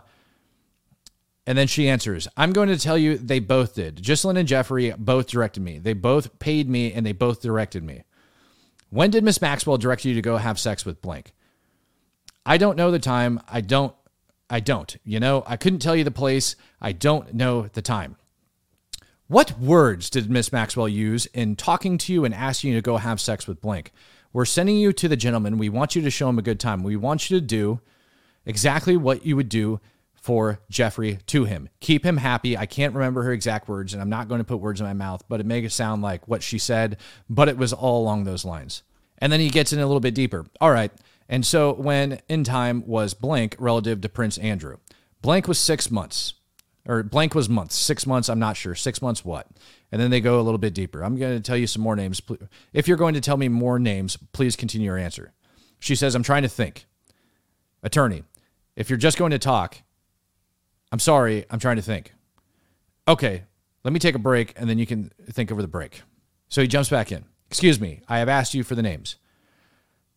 And 1.45 1.57
then 1.57 1.67
she 1.67 1.89
answers, 1.89 2.27
I'm 2.37 2.53
going 2.53 2.69
to 2.69 2.77
tell 2.77 2.97
you 2.97 3.17
they 3.17 3.39
both 3.39 3.75
did. 3.75 4.01
Jocelyn 4.01 4.37
and 4.37 4.47
Jeffrey 4.47 4.93
both 4.97 5.27
directed 5.27 5.61
me. 5.61 5.79
They 5.79 5.93
both 5.93 6.39
paid 6.39 6.69
me 6.69 6.93
and 6.93 7.05
they 7.05 7.11
both 7.11 7.41
directed 7.41 7.83
me. 7.83 8.03
When 8.89 9.09
did 9.09 9.23
Miss 9.23 9.41
Maxwell 9.41 9.77
direct 9.77 10.05
you 10.05 10.13
to 10.13 10.21
go 10.21 10.37
have 10.37 10.59
sex 10.59 10.85
with 10.85 11.01
blank? 11.01 11.33
I 12.45 12.57
don't 12.57 12.77
know 12.77 12.91
the 12.91 12.99
time. 12.99 13.39
I 13.49 13.61
don't. 13.61 13.93
I 14.49 14.59
don't. 14.59 14.95
You 15.03 15.19
know, 15.19 15.43
I 15.47 15.57
couldn't 15.57 15.79
tell 15.79 15.95
you 15.95 16.03
the 16.03 16.11
place. 16.11 16.55
I 16.79 16.91
don't 16.91 17.33
know 17.33 17.69
the 17.73 17.81
time. 17.81 18.17
What 19.27 19.57
words 19.59 20.09
did 20.09 20.29
Miss 20.29 20.51
Maxwell 20.51 20.87
use 20.87 21.25
in 21.27 21.55
talking 21.55 21.97
to 21.97 22.13
you 22.13 22.23
and 22.23 22.35
asking 22.35 22.71
you 22.71 22.75
to 22.75 22.81
go 22.81 22.97
have 22.97 23.19
sex 23.19 23.47
with 23.47 23.61
blank? 23.61 23.91
We're 24.31 24.45
sending 24.45 24.77
you 24.77 24.93
to 24.93 25.07
the 25.07 25.15
gentleman. 25.15 25.57
We 25.57 25.69
want 25.69 25.95
you 25.95 26.01
to 26.03 26.11
show 26.11 26.29
him 26.29 26.37
a 26.37 26.43
good 26.43 26.59
time. 26.59 26.83
We 26.83 26.95
want 26.95 27.29
you 27.29 27.39
to 27.39 27.45
do 27.45 27.79
exactly 28.45 28.97
what 28.97 29.25
you 29.25 29.35
would 29.35 29.49
do 29.49 29.79
for 30.23 30.61
Jeffrey 30.69 31.19
to 31.27 31.43
him. 31.43 31.67
Keep 31.81 32.05
him 32.05 32.15
happy. 32.15 32.57
I 32.57 32.65
can't 32.65 32.95
remember 32.95 33.23
her 33.23 33.33
exact 33.33 33.67
words, 33.67 33.91
and 33.91 34.01
I'm 34.01 34.09
not 34.09 34.29
going 34.29 34.39
to 34.39 34.45
put 34.45 34.61
words 34.61 34.79
in 34.79 34.87
my 34.87 34.93
mouth, 34.93 35.21
but 35.27 35.41
it 35.41 35.51
it 35.51 35.71
sound 35.73 36.01
like 36.01 36.29
what 36.29 36.41
she 36.41 36.57
said, 36.57 36.95
but 37.29 37.49
it 37.49 37.57
was 37.57 37.73
all 37.73 38.01
along 38.01 38.23
those 38.23 38.45
lines. 38.45 38.83
And 39.17 39.33
then 39.33 39.41
he 39.41 39.49
gets 39.49 39.73
in 39.73 39.79
a 39.79 39.85
little 39.85 39.99
bit 39.99 40.15
deeper. 40.15 40.45
All 40.61 40.71
right. 40.71 40.93
And 41.27 41.45
so 41.45 41.73
when 41.73 42.21
in 42.29 42.45
time 42.45 42.87
was 42.87 43.13
blank 43.13 43.57
relative 43.59 43.99
to 43.99 44.07
Prince 44.07 44.37
Andrew, 44.37 44.77
blank 45.21 45.45
was 45.45 45.59
six 45.59 45.91
months, 45.91 46.35
or 46.87 47.03
blank 47.03 47.35
was 47.35 47.49
months, 47.49 47.75
six 47.75 48.07
months. 48.07 48.29
I'm 48.29 48.39
not 48.39 48.55
sure. 48.55 48.75
Six 48.75 49.01
months 49.01 49.25
what? 49.25 49.47
And 49.91 49.99
then 49.99 50.09
they 50.09 50.21
go 50.21 50.39
a 50.39 50.43
little 50.43 50.57
bit 50.57 50.73
deeper. 50.73 51.03
I'm 51.03 51.17
going 51.17 51.35
to 51.35 51.41
tell 51.41 51.57
you 51.57 51.67
some 51.67 51.81
more 51.81 51.97
names. 51.97 52.21
If 52.71 52.87
you're 52.87 52.95
going 52.95 53.15
to 53.15 53.21
tell 53.21 53.35
me 53.35 53.49
more 53.49 53.77
names, 53.77 54.17
please 54.31 54.55
continue 54.55 54.85
your 54.85 54.97
answer. 54.97 55.33
She 55.79 55.95
says, 55.95 56.15
I'm 56.15 56.23
trying 56.23 56.43
to 56.43 56.49
think. 56.49 56.85
Attorney, 57.83 58.23
if 58.77 58.89
you're 58.89 58.95
just 58.95 59.17
going 59.17 59.31
to 59.31 59.39
talk, 59.39 59.79
I'm 60.93 60.99
sorry, 60.99 61.43
I'm 61.49 61.57
trying 61.57 61.77
to 61.77 61.81
think. 61.81 62.13
Okay, 63.07 63.45
let 63.83 63.91
me 63.91 63.99
take 63.99 64.13
a 64.13 64.19
break 64.19 64.53
and 64.55 64.69
then 64.69 64.77
you 64.77 64.85
can 64.85 65.11
think 65.31 65.51
over 65.51 65.63
the 65.63 65.67
break. 65.67 66.03
So 66.49 66.61
he 66.61 66.67
jumps 66.67 66.87
back 66.87 67.11
in. 67.11 67.25
Excuse 67.47 67.81
me, 67.81 68.01
I 68.07 68.19
have 68.19 68.29
asked 68.29 68.53
you 68.53 68.63
for 68.63 68.75
the 68.75 68.83
names. 68.83 69.15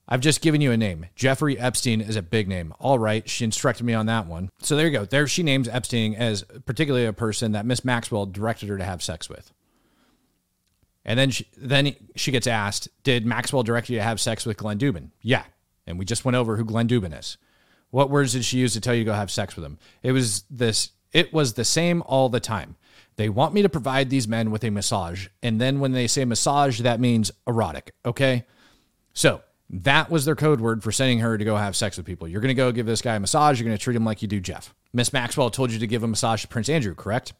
I've 0.06 0.20
just 0.20 0.42
given 0.42 0.60
you 0.60 0.72
a 0.72 0.76
name. 0.76 1.06
Jeffrey 1.16 1.58
Epstein 1.58 2.02
is 2.02 2.14
a 2.14 2.20
big 2.20 2.46
name. 2.46 2.74
All 2.78 2.98
right, 2.98 3.26
she 3.26 3.42
instructed 3.42 3.84
me 3.84 3.94
on 3.94 4.04
that 4.04 4.26
one. 4.26 4.50
So 4.60 4.76
there 4.76 4.86
you 4.86 4.92
go. 4.92 5.06
There 5.06 5.26
she 5.26 5.42
names 5.42 5.66
Epstein 5.66 6.14
as 6.14 6.44
particularly 6.66 7.06
a 7.06 7.12
person 7.14 7.52
that 7.52 7.64
Miss 7.64 7.82
Maxwell 7.82 8.26
directed 8.26 8.68
her 8.68 8.76
to 8.76 8.84
have 8.84 9.02
sex 9.02 9.30
with. 9.30 9.54
And 11.06 11.18
then 11.18 11.30
she, 11.30 11.46
then 11.56 11.96
she 12.16 12.32
gets 12.32 12.46
asked, 12.46 12.90
"Did 13.02 13.24
Maxwell 13.24 13.62
direct 13.62 13.88
you 13.88 13.96
to 13.96 14.02
have 14.02 14.20
sex 14.20 14.44
with 14.44 14.58
Glenn 14.58 14.78
Dubin?" 14.78 15.10
Yeah. 15.22 15.44
And 15.86 15.98
we 15.98 16.04
just 16.04 16.26
went 16.26 16.36
over 16.36 16.56
who 16.56 16.64
Glenn 16.64 16.86
Dubin 16.86 17.18
is. 17.18 17.38
What 17.96 18.10
words 18.10 18.34
did 18.34 18.44
she 18.44 18.58
use 18.58 18.74
to 18.74 18.80
tell 18.82 18.92
you 18.92 19.04
to 19.04 19.10
go 19.10 19.14
have 19.14 19.30
sex 19.30 19.56
with 19.56 19.64
him? 19.64 19.78
It 20.02 20.12
was 20.12 20.44
this 20.50 20.90
it 21.14 21.32
was 21.32 21.54
the 21.54 21.64
same 21.64 22.02
all 22.02 22.28
the 22.28 22.40
time. 22.40 22.76
They 23.16 23.30
want 23.30 23.54
me 23.54 23.62
to 23.62 23.70
provide 23.70 24.10
these 24.10 24.28
men 24.28 24.50
with 24.50 24.64
a 24.64 24.70
massage. 24.70 25.28
And 25.42 25.58
then 25.58 25.80
when 25.80 25.92
they 25.92 26.06
say 26.06 26.26
massage, 26.26 26.78
that 26.82 27.00
means 27.00 27.30
erotic. 27.46 27.94
Okay. 28.04 28.44
So 29.14 29.40
that 29.70 30.10
was 30.10 30.26
their 30.26 30.36
code 30.36 30.60
word 30.60 30.82
for 30.82 30.92
sending 30.92 31.20
her 31.20 31.38
to 31.38 31.44
go 31.46 31.56
have 31.56 31.74
sex 31.74 31.96
with 31.96 32.04
people. 32.04 32.28
You're 32.28 32.42
going 32.42 32.48
to 32.48 32.54
go 32.54 32.70
give 32.70 32.84
this 32.84 33.00
guy 33.00 33.14
a 33.14 33.20
massage. 33.20 33.58
You're 33.58 33.66
going 33.66 33.78
to 33.78 33.82
treat 33.82 33.96
him 33.96 34.04
like 34.04 34.20
you 34.20 34.28
do 34.28 34.40
Jeff. 34.40 34.74
Miss 34.92 35.10
Maxwell 35.14 35.48
told 35.48 35.72
you 35.72 35.78
to 35.78 35.86
give 35.86 36.02
a 36.02 36.06
massage 36.06 36.42
to 36.42 36.48
Prince 36.48 36.68
Andrew, 36.68 36.94
correct? 36.94 37.32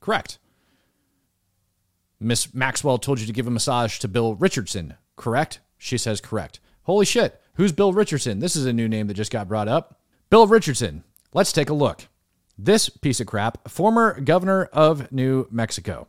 Correct. 0.00 0.38
Miss 2.20 2.52
Maxwell 2.52 2.98
told 2.98 3.18
you 3.18 3.26
to 3.26 3.32
give 3.32 3.46
a 3.46 3.50
massage 3.50 3.98
to 4.00 4.08
Bill 4.08 4.34
Richardson, 4.34 4.98
correct? 5.16 5.60
She 5.78 5.96
says 5.96 6.20
correct. 6.20 6.60
Holy 6.82 7.06
shit. 7.06 7.40
Who's 7.56 7.72
Bill 7.72 7.94
Richardson? 7.94 8.40
This 8.40 8.54
is 8.54 8.66
a 8.66 8.72
new 8.72 8.86
name 8.86 9.06
that 9.06 9.14
just 9.14 9.32
got 9.32 9.48
brought 9.48 9.66
up. 9.66 9.98
Bill 10.28 10.46
Richardson. 10.46 11.04
Let's 11.32 11.52
take 11.52 11.70
a 11.70 11.74
look. 11.74 12.06
This 12.58 12.90
piece 12.90 13.18
of 13.18 13.26
crap, 13.26 13.66
former 13.70 14.20
governor 14.20 14.64
of 14.74 15.10
New 15.10 15.48
Mexico. 15.50 16.06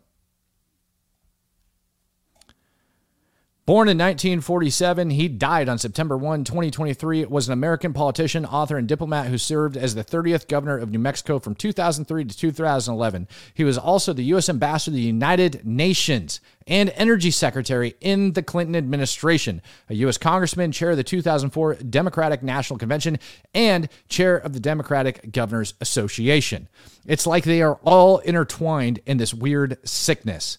Born 3.67 3.89
in 3.89 3.97
1947, 3.97 5.09
he 5.09 5.27
died 5.27 5.67
on 5.67 5.77
September 5.77 6.15
1, 6.15 6.45
2023. 6.45 7.25
Was 7.25 7.49
an 7.49 7.53
American 7.53 7.91
politician, 7.91 8.45
author, 8.45 8.77
and 8.77 8.87
diplomat 8.87 9.27
who 9.27 9.37
served 9.37 9.75
as 9.75 9.93
the 9.93 10.05
30th 10.05 10.47
governor 10.47 10.77
of 10.77 10.89
New 10.89 10.99
Mexico 10.99 11.37
from 11.37 11.53
2003 11.53 12.23
to 12.23 12.37
2011. 12.37 13.27
He 13.53 13.65
was 13.65 13.77
also 13.77 14.13
the 14.13 14.23
U.S. 14.23 14.47
ambassador 14.47 14.91
to 14.91 14.95
the 14.95 15.01
United 15.01 15.67
Nations 15.67 16.39
and 16.65 16.93
energy 16.95 17.29
secretary 17.29 17.95
in 17.99 18.31
the 18.31 18.41
Clinton 18.41 18.77
administration, 18.77 19.61
a 19.89 19.95
U.S. 19.95 20.17
congressman, 20.17 20.71
chair 20.71 20.91
of 20.91 20.97
the 20.97 21.03
2004 21.03 21.75
Democratic 21.89 22.41
National 22.41 22.79
Convention, 22.79 23.19
and 23.53 23.89
chair 24.07 24.37
of 24.37 24.53
the 24.53 24.61
Democratic 24.61 25.33
Governors 25.33 25.73
Association. 25.81 26.69
It's 27.05 27.27
like 27.27 27.43
they 27.43 27.61
are 27.61 27.79
all 27.83 28.19
intertwined 28.19 29.01
in 29.05 29.17
this 29.17 29.33
weird 29.33 29.77
sickness. 29.85 30.57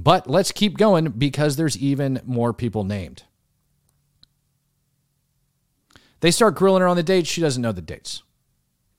But 0.00 0.30
let's 0.30 0.52
keep 0.52 0.78
going 0.78 1.08
because 1.08 1.56
there's 1.56 1.76
even 1.76 2.20
more 2.24 2.52
people 2.52 2.84
named. 2.84 3.24
They 6.20 6.30
start 6.30 6.54
grilling 6.54 6.82
her 6.82 6.86
on 6.86 6.96
the 6.96 7.02
dates. 7.02 7.28
She 7.28 7.40
doesn't 7.40 7.60
know 7.60 7.72
the 7.72 7.82
dates. 7.82 8.22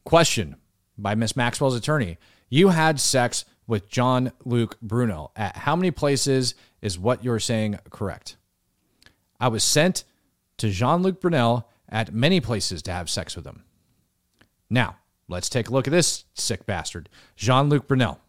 Question 0.03 0.57
by 0.97 1.15
Miss 1.15 1.37
Maxwell's 1.37 1.75
attorney 1.75 2.17
You 2.49 2.69
had 2.69 2.99
sex 2.99 3.45
with 3.65 3.89
Jean 3.89 4.33
Luc 4.43 4.77
Brunel. 4.81 5.31
At 5.37 5.55
how 5.55 5.73
many 5.73 5.89
places 5.89 6.53
is 6.81 6.99
what 6.99 7.23
you're 7.23 7.39
saying 7.39 7.79
correct? 7.89 8.35
I 9.39 9.47
was 9.47 9.63
sent 9.63 10.03
to 10.57 10.69
Jean 10.69 11.01
Luc 11.01 11.21
Brunel 11.21 11.69
at 11.87 12.13
many 12.13 12.41
places 12.41 12.81
to 12.81 12.91
have 12.91 13.09
sex 13.09 13.37
with 13.37 13.45
him. 13.45 13.63
Now, 14.69 14.97
let's 15.29 15.47
take 15.47 15.69
a 15.69 15.71
look 15.71 15.87
at 15.87 15.91
this 15.91 16.25
sick 16.33 16.65
bastard. 16.65 17.07
Jean 17.37 17.69
Luc 17.69 17.87
Brunel. 17.87 18.19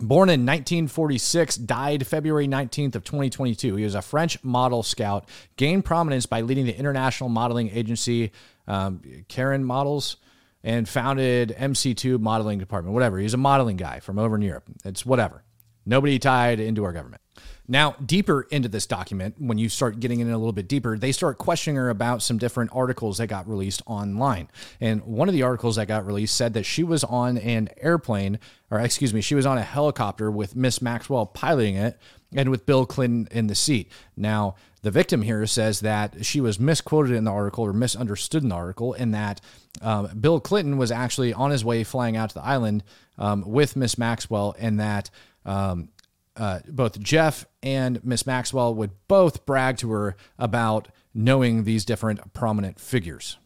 Born 0.00 0.28
in 0.28 0.40
1946, 0.40 1.56
died 1.56 2.04
February 2.04 2.48
19th 2.48 2.96
of 2.96 3.04
2022. 3.04 3.76
He 3.76 3.84
was 3.84 3.94
a 3.94 4.02
French 4.02 4.42
model 4.42 4.82
scout, 4.82 5.28
gained 5.56 5.84
prominence 5.84 6.26
by 6.26 6.40
leading 6.40 6.66
the 6.66 6.76
international 6.76 7.28
modeling 7.28 7.70
agency 7.70 8.32
um, 8.66 9.02
Karin 9.28 9.64
Models 9.64 10.16
and 10.64 10.88
founded 10.88 11.54
MC2 11.56 12.18
modeling 12.18 12.58
department, 12.58 12.92
whatever. 12.94 13.18
He's 13.18 13.34
a 13.34 13.38
modeling 13.38 13.76
guy 13.76 14.00
from 14.00 14.18
over 14.18 14.34
in 14.34 14.42
Europe. 14.42 14.64
It's 14.84 15.06
whatever. 15.06 15.44
Nobody 15.86 16.18
tied 16.18 16.58
into 16.58 16.82
our 16.84 16.92
government. 16.92 17.22
Now, 17.66 17.92
deeper 18.04 18.42
into 18.50 18.68
this 18.68 18.84
document, 18.84 19.36
when 19.38 19.56
you 19.56 19.70
start 19.70 19.98
getting 19.98 20.20
in 20.20 20.30
a 20.30 20.36
little 20.36 20.52
bit 20.52 20.68
deeper, 20.68 20.98
they 20.98 21.12
start 21.12 21.38
questioning 21.38 21.76
her 21.76 21.88
about 21.88 22.22
some 22.22 22.36
different 22.36 22.70
articles 22.74 23.18
that 23.18 23.28
got 23.28 23.48
released 23.48 23.80
online. 23.86 24.48
And 24.80 25.02
one 25.04 25.28
of 25.28 25.34
the 25.34 25.44
articles 25.44 25.76
that 25.76 25.88
got 25.88 26.06
released 26.06 26.36
said 26.36 26.52
that 26.54 26.64
she 26.64 26.82
was 26.82 27.04
on 27.04 27.38
an 27.38 27.70
airplane, 27.78 28.38
or 28.70 28.80
excuse 28.80 29.14
me, 29.14 29.22
she 29.22 29.34
was 29.34 29.46
on 29.46 29.56
a 29.56 29.62
helicopter 29.62 30.30
with 30.30 30.54
Miss 30.54 30.82
Maxwell 30.82 31.24
piloting 31.24 31.76
it 31.76 31.98
and 32.34 32.50
with 32.50 32.66
Bill 32.66 32.84
Clinton 32.84 33.28
in 33.30 33.46
the 33.46 33.54
seat. 33.54 33.90
Now, 34.14 34.56
the 34.82 34.90
victim 34.90 35.22
here 35.22 35.46
says 35.46 35.80
that 35.80 36.26
she 36.26 36.42
was 36.42 36.60
misquoted 36.60 37.16
in 37.16 37.24
the 37.24 37.30
article 37.30 37.64
or 37.64 37.72
misunderstood 37.72 38.42
in 38.42 38.50
the 38.50 38.54
article, 38.54 38.92
and 38.92 39.14
that 39.14 39.40
um, 39.80 40.08
Bill 40.20 40.38
Clinton 40.38 40.76
was 40.76 40.90
actually 40.90 41.32
on 41.32 41.50
his 41.50 41.64
way 41.64 41.82
flying 41.84 42.18
out 42.18 42.28
to 42.30 42.34
the 42.34 42.44
island 42.44 42.84
um, 43.16 43.42
with 43.46 43.76
Miss 43.76 43.96
Maxwell, 43.96 44.54
and 44.58 44.78
that 44.80 45.08
um, 45.46 45.88
uh, 46.36 46.60
both 46.68 47.00
Jeff 47.00 47.46
and 47.62 48.04
Miss 48.04 48.26
Maxwell 48.26 48.74
would 48.74 48.90
both 49.08 49.46
brag 49.46 49.76
to 49.78 49.90
her 49.92 50.16
about 50.38 50.88
knowing 51.14 51.64
these 51.64 51.84
different 51.84 52.32
prominent 52.32 52.80
figures. 52.80 53.38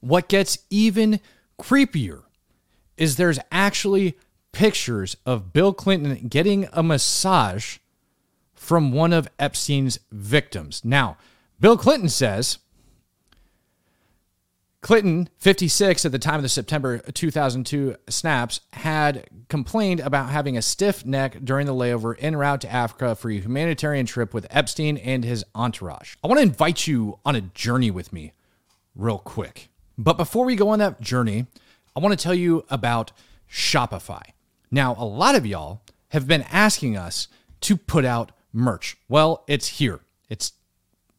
What 0.00 0.28
gets 0.28 0.58
even 0.70 1.20
creepier 1.58 2.22
is 2.96 3.16
there's 3.16 3.40
actually 3.50 4.16
pictures 4.52 5.16
of 5.26 5.52
Bill 5.52 5.72
Clinton 5.72 6.28
getting 6.28 6.68
a 6.72 6.82
massage 6.82 7.78
from 8.54 8.92
one 8.92 9.12
of 9.12 9.28
Epstein's 9.38 9.98
victims. 10.12 10.82
Now, 10.84 11.16
Bill 11.58 11.76
Clinton 11.76 12.08
says 12.08 12.58
Clinton, 14.84 15.30
56 15.38 16.04
at 16.04 16.12
the 16.12 16.18
time 16.18 16.34
of 16.34 16.42
the 16.42 16.48
September 16.50 16.98
2002 16.98 17.96
snaps, 18.10 18.60
had 18.74 19.26
complained 19.48 20.00
about 20.00 20.28
having 20.28 20.58
a 20.58 20.62
stiff 20.62 21.06
neck 21.06 21.38
during 21.42 21.66
the 21.66 21.72
layover 21.72 22.14
en 22.18 22.36
route 22.36 22.60
to 22.60 22.70
Africa 22.70 23.16
for 23.16 23.30
a 23.30 23.40
humanitarian 23.40 24.04
trip 24.04 24.34
with 24.34 24.46
Epstein 24.50 24.98
and 24.98 25.24
his 25.24 25.42
entourage. 25.54 26.16
I 26.22 26.26
want 26.26 26.36
to 26.36 26.42
invite 26.42 26.86
you 26.86 27.18
on 27.24 27.34
a 27.34 27.40
journey 27.40 27.90
with 27.90 28.12
me, 28.12 28.34
real 28.94 29.16
quick. 29.16 29.70
But 29.96 30.18
before 30.18 30.44
we 30.44 30.54
go 30.54 30.68
on 30.68 30.80
that 30.80 31.00
journey, 31.00 31.46
I 31.96 32.00
want 32.00 32.18
to 32.18 32.22
tell 32.22 32.34
you 32.34 32.66
about 32.68 33.10
Shopify. 33.50 34.22
Now, 34.70 34.96
a 34.98 35.06
lot 35.06 35.34
of 35.34 35.46
y'all 35.46 35.80
have 36.08 36.28
been 36.28 36.42
asking 36.52 36.94
us 36.94 37.28
to 37.62 37.78
put 37.78 38.04
out 38.04 38.32
merch. 38.52 38.98
Well, 39.08 39.44
it's 39.48 39.66
here. 39.78 40.00
It's 40.28 40.52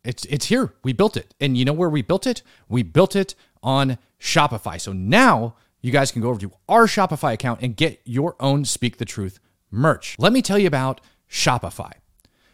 it's 0.03 0.23
it's 0.25 0.45
here. 0.45 0.71
We 0.83 0.93
built 0.93 1.17
it. 1.17 1.33
And 1.39 1.57
you 1.57 1.65
know 1.65 1.73
where 1.73 1.89
we 1.89 2.03
built 2.03 2.27
it? 2.27 2.43
We 2.69 2.83
built 2.83 3.15
it 3.15 3.33
on 3.65 3.97
Shopify. 4.19 4.79
So 4.79 4.93
now 4.93 5.55
you 5.81 5.91
guys 5.91 6.11
can 6.11 6.21
go 6.21 6.29
over 6.29 6.39
to 6.39 6.51
our 6.69 6.85
Shopify 6.85 7.33
account 7.33 7.61
and 7.61 7.75
get 7.75 7.99
your 8.05 8.37
own 8.39 8.63
Speak 8.63 8.97
the 8.97 9.05
Truth 9.05 9.39
merch. 9.69 10.15
Let 10.17 10.31
me 10.31 10.41
tell 10.41 10.57
you 10.57 10.67
about 10.67 11.01
Shopify. 11.29 11.91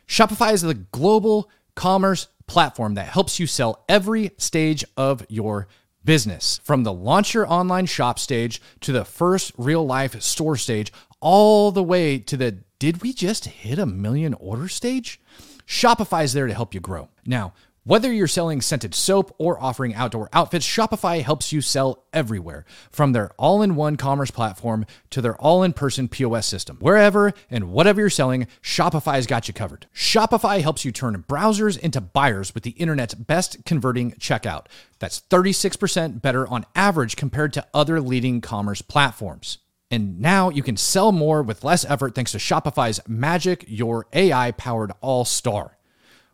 Shopify 0.08 0.54
is 0.54 0.64
the 0.64 0.74
global 0.74 1.50
commerce 1.76 2.28
platform 2.48 2.96
that 2.96 3.08
helps 3.08 3.40
you 3.40 3.46
sell 3.46 3.84
every 3.88 4.32
stage 4.38 4.84
of 4.98 5.26
your 5.30 5.68
business. 6.04 6.60
From 6.64 6.84
the 6.84 6.94
launch 6.94 7.34
your 7.34 7.50
online 7.52 7.86
shop 7.86 8.18
stage 8.18 8.62
to 8.82 8.92
the 8.92 9.06
first 9.06 9.52
real 9.58 9.86
life 9.86 10.20
store 10.22 10.58
stage, 10.58 10.92
all 11.20 11.72
the 11.72 11.84
way 11.84 12.18
to 12.18 12.36
the 12.36 12.58
did 12.80 13.04
we 13.04 13.14
just 13.14 13.46
hit 13.46 13.78
a 13.78 13.86
million 13.86 14.34
order 14.34 14.68
stage? 14.68 15.22
Shopify 15.68 16.24
is 16.24 16.34
there 16.34 16.48
to 16.48 16.54
help 16.54 16.74
you 16.74 16.80
grow. 16.80 17.10
Now, 17.26 17.54
whether 17.84 18.14
you're 18.14 18.28
selling 18.28 18.62
scented 18.62 18.94
soap 18.94 19.34
or 19.40 19.60
offering 19.60 19.96
outdoor 19.96 20.30
outfits, 20.34 20.68
Shopify 20.68 21.24
helps 21.24 21.52
you 21.52 21.62
sell 21.62 22.06
everywhere, 22.14 22.64
from 22.92 23.12
their 23.12 23.32
all 23.40 23.64
in 23.64 23.76
one 23.76 23.96
commerce 23.96 24.30
platform 24.30 24.86
to 25.10 25.20
their 25.20 25.36
all 25.38 25.64
in 25.64 25.74
person 25.74 26.08
POS 26.08 26.46
system. 26.46 26.78
Wherever 26.80 27.34
and 27.50 27.72
whatever 27.72 28.00
you're 28.00 28.12
selling, 28.12 28.46
Shopify's 28.62 29.26
got 29.26 29.48
you 29.48 29.54
covered. 29.56 29.88
Shopify 29.96 30.62
helps 30.62 30.86
you 30.86 30.92
turn 30.92 31.24
browsers 31.28 31.76
into 31.80 32.00
buyers 32.00 32.54
with 32.54 32.64
the 32.64 32.72
internet's 32.72 33.16
best 33.16 33.66
converting 33.66 34.12
checkout. 34.12 34.68
That's 35.00 35.22
36% 35.22 36.22
better 36.22 36.48
on 36.48 36.68
average 36.76 37.16
compared 37.16 37.52
to 37.54 37.66
other 37.74 38.00
leading 38.00 38.42
commerce 38.42 38.84
platforms. 38.84 39.58
And 39.90 40.22
now 40.22 40.50
you 40.50 40.62
can 40.62 40.78
sell 40.78 41.12
more 41.12 41.42
with 41.42 41.64
less 41.64 41.84
effort 41.86 42.14
thanks 42.14 42.32
to 42.34 42.38
Shopify's 42.38 43.02
Magic 43.08 43.66
Your 43.68 44.06
AI 44.14 44.52
powered 44.52 44.92
All 45.02 45.26
Star. 45.26 45.78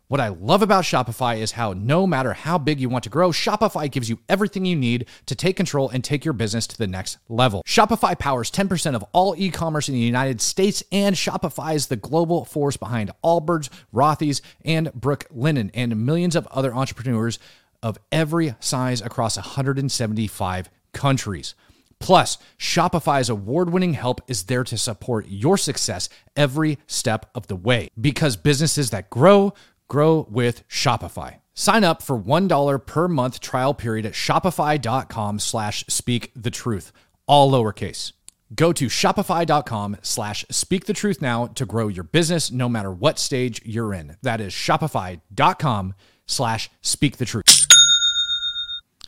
What 0.08 0.22
I 0.22 0.28
love 0.28 0.62
about 0.62 0.84
Shopify 0.84 1.36
is 1.36 1.52
how 1.52 1.74
no 1.74 2.06
matter 2.06 2.32
how 2.32 2.56
big 2.56 2.80
you 2.80 2.88
want 2.88 3.04
to 3.04 3.10
grow, 3.10 3.30
Shopify 3.30 3.90
gives 3.90 4.08
you 4.08 4.20
everything 4.26 4.64
you 4.64 4.74
need 4.74 5.04
to 5.26 5.34
take 5.34 5.54
control 5.54 5.90
and 5.90 6.02
take 6.02 6.24
your 6.24 6.32
business 6.32 6.66
to 6.68 6.78
the 6.78 6.86
next 6.86 7.18
level. 7.28 7.62
Shopify 7.66 8.18
powers 8.18 8.50
10% 8.50 8.94
of 8.94 9.04
all 9.12 9.34
e 9.36 9.50
commerce 9.50 9.86
in 9.86 9.94
the 9.94 10.00
United 10.00 10.40
States, 10.40 10.82
and 10.90 11.14
Shopify 11.14 11.74
is 11.74 11.88
the 11.88 11.96
global 11.96 12.46
force 12.46 12.78
behind 12.78 13.10
Allbirds, 13.22 13.68
Rothy's, 13.94 14.40
and 14.64 14.88
Brooklinen, 14.98 15.70
and 15.74 16.06
millions 16.06 16.34
of 16.34 16.46
other 16.46 16.74
entrepreneurs 16.74 17.38
of 17.82 17.98
every 18.10 18.54
size 18.60 19.02
across 19.02 19.36
175 19.36 20.70
countries. 20.94 21.54
Plus, 21.98 22.38
Shopify's 22.58 23.28
award 23.28 23.68
winning 23.68 23.92
help 23.92 24.22
is 24.26 24.44
there 24.44 24.64
to 24.64 24.78
support 24.78 25.26
your 25.28 25.58
success 25.58 26.08
every 26.34 26.78
step 26.86 27.28
of 27.34 27.46
the 27.48 27.56
way 27.56 27.90
because 28.00 28.36
businesses 28.36 28.88
that 28.88 29.10
grow, 29.10 29.52
grow 29.88 30.26
with 30.30 30.66
Shopify. 30.68 31.36
Sign 31.54 31.82
up 31.82 32.02
for 32.02 32.18
$1 32.18 32.86
per 32.86 33.08
month 33.08 33.40
trial 33.40 33.74
period 33.74 34.06
at 34.06 34.12
shopify.com 34.12 35.38
slash 35.40 35.84
speak 35.88 36.30
the 36.36 36.50
truth, 36.50 36.92
all 37.26 37.50
lowercase. 37.50 38.12
Go 38.54 38.72
to 38.72 38.86
shopify.com 38.86 39.96
slash 40.02 40.46
speak 40.50 40.86
the 40.86 40.92
truth 40.92 41.20
now 41.20 41.48
to 41.48 41.66
grow 41.66 41.88
your 41.88 42.04
business 42.04 42.50
no 42.50 42.68
matter 42.68 42.90
what 42.90 43.18
stage 43.18 43.60
you're 43.64 43.92
in. 43.92 44.16
That 44.22 44.40
is 44.40 44.52
shopify.com 44.52 45.94
slash 46.26 46.70
speak 46.80 47.16
the 47.16 47.24
truth. 47.24 47.66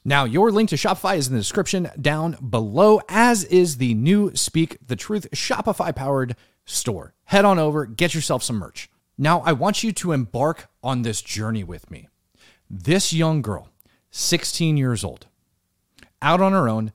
Now, 0.04 0.24
your 0.24 0.50
link 0.50 0.70
to 0.70 0.76
Shopify 0.76 1.18
is 1.18 1.28
in 1.28 1.34
the 1.34 1.40
description 1.40 1.90
down 2.00 2.36
below, 2.48 3.00
as 3.08 3.44
is 3.44 3.76
the 3.76 3.92
new 3.94 4.34
Speak 4.34 4.78
the 4.86 4.96
Truth 4.96 5.30
Shopify 5.32 5.94
powered 5.94 6.36
store. 6.64 7.14
Head 7.24 7.44
on 7.44 7.58
over, 7.58 7.84
get 7.84 8.14
yourself 8.14 8.42
some 8.42 8.56
merch. 8.56 8.89
Now, 9.22 9.42
I 9.42 9.52
want 9.52 9.82
you 9.82 9.92
to 9.92 10.12
embark 10.12 10.70
on 10.82 11.02
this 11.02 11.20
journey 11.20 11.62
with 11.62 11.90
me. 11.90 12.08
This 12.70 13.12
young 13.12 13.42
girl, 13.42 13.68
16 14.12 14.78
years 14.78 15.04
old, 15.04 15.26
out 16.22 16.40
on 16.40 16.52
her 16.52 16.70
own, 16.70 16.90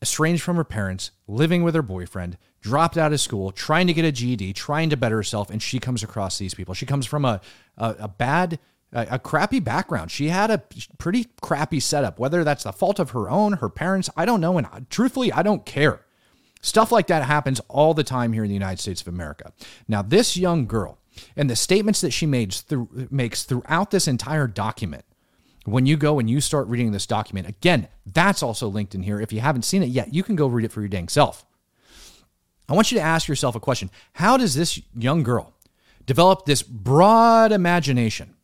estranged 0.00 0.44
from 0.44 0.58
her 0.58 0.64
parents, 0.64 1.10
living 1.26 1.64
with 1.64 1.74
her 1.74 1.82
boyfriend, 1.82 2.38
dropped 2.60 2.96
out 2.96 3.12
of 3.12 3.20
school, 3.20 3.50
trying 3.50 3.88
to 3.88 3.92
get 3.92 4.04
a 4.04 4.12
GED, 4.12 4.52
trying 4.52 4.90
to 4.90 4.96
better 4.96 5.16
herself, 5.16 5.50
and 5.50 5.60
she 5.60 5.80
comes 5.80 6.04
across 6.04 6.38
these 6.38 6.54
people. 6.54 6.72
She 6.72 6.86
comes 6.86 7.04
from 7.04 7.24
a, 7.24 7.40
a, 7.76 7.96
a 7.98 8.08
bad, 8.08 8.60
a, 8.92 9.08
a 9.10 9.18
crappy 9.18 9.58
background. 9.58 10.12
She 10.12 10.28
had 10.28 10.52
a 10.52 10.62
pretty 10.98 11.26
crappy 11.42 11.80
setup, 11.80 12.20
whether 12.20 12.44
that's 12.44 12.62
the 12.62 12.72
fault 12.72 13.00
of 13.00 13.10
her 13.10 13.28
own, 13.28 13.54
her 13.54 13.68
parents, 13.68 14.08
I 14.16 14.24
don't 14.24 14.40
know. 14.40 14.56
And 14.56 14.88
truthfully, 14.88 15.32
I 15.32 15.42
don't 15.42 15.66
care. 15.66 16.06
Stuff 16.60 16.92
like 16.92 17.08
that 17.08 17.24
happens 17.24 17.60
all 17.66 17.92
the 17.92 18.04
time 18.04 18.32
here 18.32 18.44
in 18.44 18.50
the 18.50 18.54
United 18.54 18.78
States 18.80 19.00
of 19.00 19.08
America. 19.08 19.52
Now, 19.88 20.02
this 20.02 20.36
young 20.36 20.66
girl, 20.66 21.00
And 21.36 21.48
the 21.48 21.56
statements 21.56 22.00
that 22.00 22.12
she 22.12 22.26
through, 22.50 23.08
makes 23.10 23.44
throughout 23.44 23.90
this 23.90 24.08
entire 24.08 24.46
document, 24.46 25.04
when 25.64 25.86
you 25.86 25.96
go 25.96 26.18
and 26.18 26.30
you 26.30 26.40
start 26.40 26.68
reading 26.68 26.92
this 26.92 27.06
document, 27.06 27.48
again, 27.48 27.88
that's 28.06 28.42
also 28.42 28.68
linked 28.68 28.94
in 28.94 29.02
here. 29.02 29.20
If 29.20 29.32
you 29.32 29.40
haven't 29.40 29.62
seen 29.62 29.82
it 29.82 29.88
yet, 29.88 30.14
you 30.14 30.22
can 30.22 30.36
go 30.36 30.46
read 30.46 30.64
it 30.64 30.72
for 30.72 30.80
your 30.80 30.88
dang 30.88 31.08
self. 31.08 31.44
I 32.68 32.74
want 32.74 32.90
you 32.90 32.98
to 32.98 33.04
ask 33.04 33.28
yourself 33.28 33.54
a 33.54 33.60
question 33.60 33.90
How 34.14 34.36
does 34.36 34.54
this 34.54 34.80
young 34.94 35.22
girl 35.22 35.54
develop 36.04 36.44
this 36.44 36.62
broad 36.62 37.52
imagination 37.52 38.34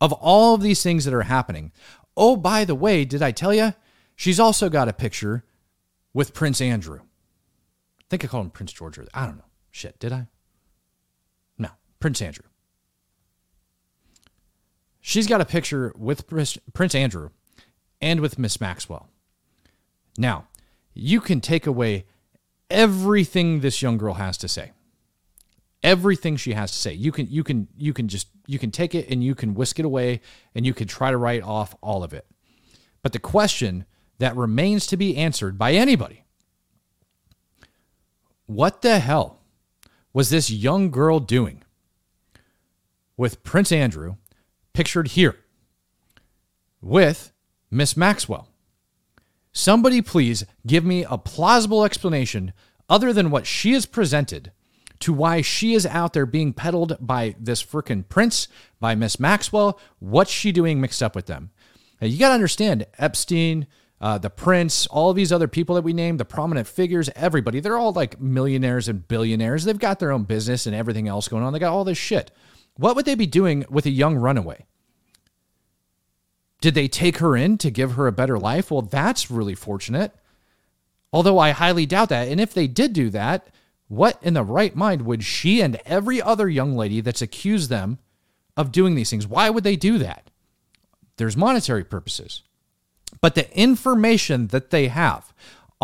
of 0.00 0.12
all 0.12 0.54
of 0.54 0.62
these 0.62 0.82
things 0.82 1.04
that 1.04 1.14
are 1.14 1.22
happening? 1.22 1.72
Oh, 2.16 2.36
by 2.36 2.64
the 2.64 2.74
way, 2.74 3.04
did 3.04 3.22
I 3.22 3.32
tell 3.32 3.52
you? 3.52 3.74
She's 4.16 4.38
also 4.38 4.68
got 4.68 4.88
a 4.88 4.92
picture 4.92 5.44
with 6.12 6.34
Prince 6.34 6.60
Andrew. 6.60 7.00
I 7.00 8.04
think 8.08 8.24
I 8.24 8.28
called 8.28 8.46
him 8.46 8.50
Prince 8.50 8.72
George. 8.72 8.98
Or 8.98 9.06
I 9.12 9.26
don't 9.26 9.36
know. 9.36 9.44
Shit, 9.70 9.98
did 9.98 10.12
I? 10.12 10.28
Prince 12.04 12.20
Andrew. 12.20 12.44
She's 15.00 15.26
got 15.26 15.40
a 15.40 15.46
picture 15.46 15.90
with 15.96 16.26
Prince 16.26 16.94
Andrew 16.94 17.30
and 17.98 18.20
with 18.20 18.38
Miss 18.38 18.60
Maxwell. 18.60 19.08
Now, 20.18 20.48
you 20.92 21.22
can 21.22 21.40
take 21.40 21.66
away 21.66 22.04
everything 22.68 23.60
this 23.60 23.80
young 23.80 23.96
girl 23.96 24.12
has 24.12 24.36
to 24.36 24.48
say. 24.48 24.72
Everything 25.82 26.36
she 26.36 26.52
has 26.52 26.72
to 26.72 26.76
say. 26.76 26.92
You 26.92 27.10
can 27.10 27.26
you 27.28 27.42
can 27.42 27.68
you 27.74 27.94
can 27.94 28.06
just 28.06 28.28
you 28.46 28.58
can 28.58 28.70
take 28.70 28.94
it 28.94 29.08
and 29.08 29.24
you 29.24 29.34
can 29.34 29.54
whisk 29.54 29.78
it 29.78 29.86
away 29.86 30.20
and 30.54 30.66
you 30.66 30.74
can 30.74 30.86
try 30.86 31.10
to 31.10 31.16
write 31.16 31.42
off 31.42 31.74
all 31.80 32.04
of 32.04 32.12
it. 32.12 32.26
But 33.02 33.14
the 33.14 33.18
question 33.18 33.86
that 34.18 34.36
remains 34.36 34.86
to 34.88 34.98
be 34.98 35.16
answered 35.16 35.56
by 35.56 35.72
anybody 35.72 36.26
what 38.44 38.82
the 38.82 38.98
hell 38.98 39.40
was 40.12 40.28
this 40.28 40.50
young 40.50 40.90
girl 40.90 41.18
doing 41.18 41.63
with 43.16 43.42
Prince 43.42 43.72
Andrew, 43.72 44.16
pictured 44.72 45.08
here, 45.08 45.36
with 46.80 47.32
Miss 47.70 47.96
Maxwell? 47.96 48.48
Somebody 49.52 50.02
please 50.02 50.44
give 50.66 50.84
me 50.84 51.04
a 51.04 51.16
plausible 51.16 51.84
explanation 51.84 52.52
other 52.88 53.12
than 53.12 53.30
what 53.30 53.46
she 53.46 53.72
has 53.72 53.86
presented 53.86 54.52
to 55.00 55.12
why 55.12 55.40
she 55.40 55.74
is 55.74 55.86
out 55.86 56.12
there 56.12 56.26
being 56.26 56.52
peddled 56.52 56.96
by 57.00 57.34
this 57.38 57.62
freaking 57.62 58.08
prince, 58.08 58.48
by 58.80 58.94
Miss 58.94 59.20
Maxwell. 59.20 59.78
What's 59.98 60.30
she 60.30 60.50
doing 60.52 60.80
mixed 60.80 61.02
up 61.02 61.14
with 61.14 61.26
them? 61.26 61.50
Now, 62.00 62.06
you 62.08 62.18
got 62.18 62.28
to 62.28 62.34
understand 62.34 62.86
Epstein, 62.98 63.66
uh, 64.00 64.18
the 64.18 64.30
prince, 64.30 64.86
all 64.88 65.12
these 65.12 65.32
other 65.32 65.48
people 65.48 65.74
that 65.76 65.84
we 65.84 65.92
named, 65.92 66.20
the 66.20 66.24
prominent 66.24 66.66
figures, 66.66 67.08
everybody, 67.14 67.60
they're 67.60 67.78
all 67.78 67.92
like 67.92 68.20
millionaires 68.20 68.88
and 68.88 69.06
billionaires. 69.06 69.64
They've 69.64 69.78
got 69.78 69.98
their 69.98 70.12
own 70.12 70.24
business 70.24 70.66
and 70.66 70.74
everything 70.74 71.08
else 71.08 71.28
going 71.28 71.42
on. 71.42 71.52
They 71.52 71.58
got 71.58 71.72
all 71.72 71.84
this 71.84 71.98
shit. 71.98 72.30
What 72.76 72.96
would 72.96 73.04
they 73.04 73.14
be 73.14 73.26
doing 73.26 73.64
with 73.68 73.86
a 73.86 73.90
young 73.90 74.16
runaway? 74.16 74.66
Did 76.60 76.74
they 76.74 76.88
take 76.88 77.18
her 77.18 77.36
in 77.36 77.58
to 77.58 77.70
give 77.70 77.92
her 77.92 78.06
a 78.06 78.12
better 78.12 78.38
life? 78.38 78.70
Well, 78.70 78.82
that's 78.82 79.30
really 79.30 79.54
fortunate. 79.54 80.12
Although 81.12 81.38
I 81.38 81.50
highly 81.50 81.86
doubt 81.86 82.08
that. 82.08 82.28
And 82.28 82.40
if 82.40 82.54
they 82.54 82.66
did 82.66 82.92
do 82.92 83.10
that, 83.10 83.48
what 83.88 84.18
in 84.22 84.34
the 84.34 84.42
right 84.42 84.74
mind 84.74 85.02
would 85.02 85.22
she 85.22 85.60
and 85.60 85.76
every 85.84 86.20
other 86.20 86.48
young 86.48 86.74
lady 86.76 87.00
that's 87.00 87.22
accused 87.22 87.70
them 87.70 87.98
of 88.56 88.72
doing 88.72 88.94
these 88.94 89.10
things? 89.10 89.26
Why 89.26 89.50
would 89.50 89.62
they 89.62 89.76
do 89.76 89.98
that? 89.98 90.30
There's 91.16 91.36
monetary 91.36 91.84
purposes. 91.84 92.42
But 93.20 93.34
the 93.34 93.56
information 93.56 94.48
that 94.48 94.70
they 94.70 94.88
have 94.88 95.32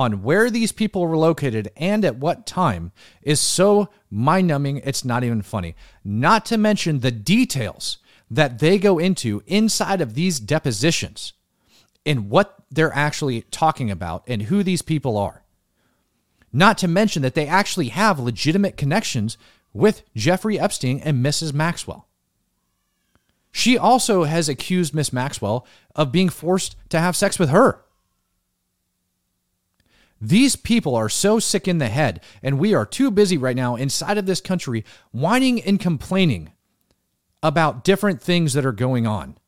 on 0.00 0.23
where 0.23 0.49
these 0.49 0.73
people 0.73 1.07
were 1.07 1.19
located 1.19 1.71
and 1.76 2.07
at 2.07 2.16
what 2.16 2.47
time 2.47 2.90
is 3.21 3.38
so 3.38 3.90
mind 4.11 4.47
numbing, 4.47 4.78
it's 4.78 5.04
not 5.04 5.23
even 5.23 5.42
funny. 5.42 5.76
Not 6.02 6.47
to 6.47 6.57
mention 6.57 7.00
the 7.00 7.11
details 7.11 7.99
that 8.30 8.61
they 8.61 8.78
go 8.78 8.99
into 8.99 9.42
inside 9.47 10.00
of 10.00 10.14
these 10.14 10.40
depositions 10.40 11.35
and 12.07 12.30
what 12.30 12.64
they're 12.71 12.95
actually 12.95 13.42
talking 13.50 13.90
about 13.90 14.25
and 14.26 14.45
who 14.45 14.62
these 14.62 14.80
people 14.80 15.19
are. 15.19 15.42
Not 16.50 16.78
to 16.78 16.88
mention 16.88 17.21
that 17.21 17.35
they 17.35 17.47
actually 17.47 17.88
have 17.88 18.19
legitimate 18.19 18.78
connections 18.78 19.37
with 19.75 20.02
Jeffrey 20.16 20.59
Epstein 20.59 20.99
and 21.00 21.23
Mrs. 21.23 21.52
Maxwell. 21.52 22.09
She 23.52 23.76
also 23.76 24.25
has 24.25 24.49
accused 24.49 24.95
Miss 24.95 25.12
Maxwell 25.12 25.66
of 25.95 26.11
being 26.11 26.30
forced 26.30 26.75
to 26.88 26.99
have 26.99 27.16
sex 27.16 27.38
with 27.38 27.50
her. 27.50 27.85
These 30.20 30.56
people 30.56 30.94
are 30.94 31.08
so 31.08 31.38
sick 31.38 31.66
in 31.66 31.78
the 31.78 31.88
head, 31.88 32.20
and 32.42 32.58
we 32.58 32.74
are 32.74 32.84
too 32.84 33.10
busy 33.10 33.38
right 33.38 33.56
now 33.56 33.76
inside 33.76 34.18
of 34.18 34.26
this 34.26 34.40
country 34.40 34.85
whining 35.12 35.62
and 35.62 35.80
complaining 35.80 36.52
about 37.42 37.85
different 37.85 38.20
things 38.20 38.52
that 38.52 38.66
are 38.66 38.72
going 38.72 39.06
on. 39.06 39.38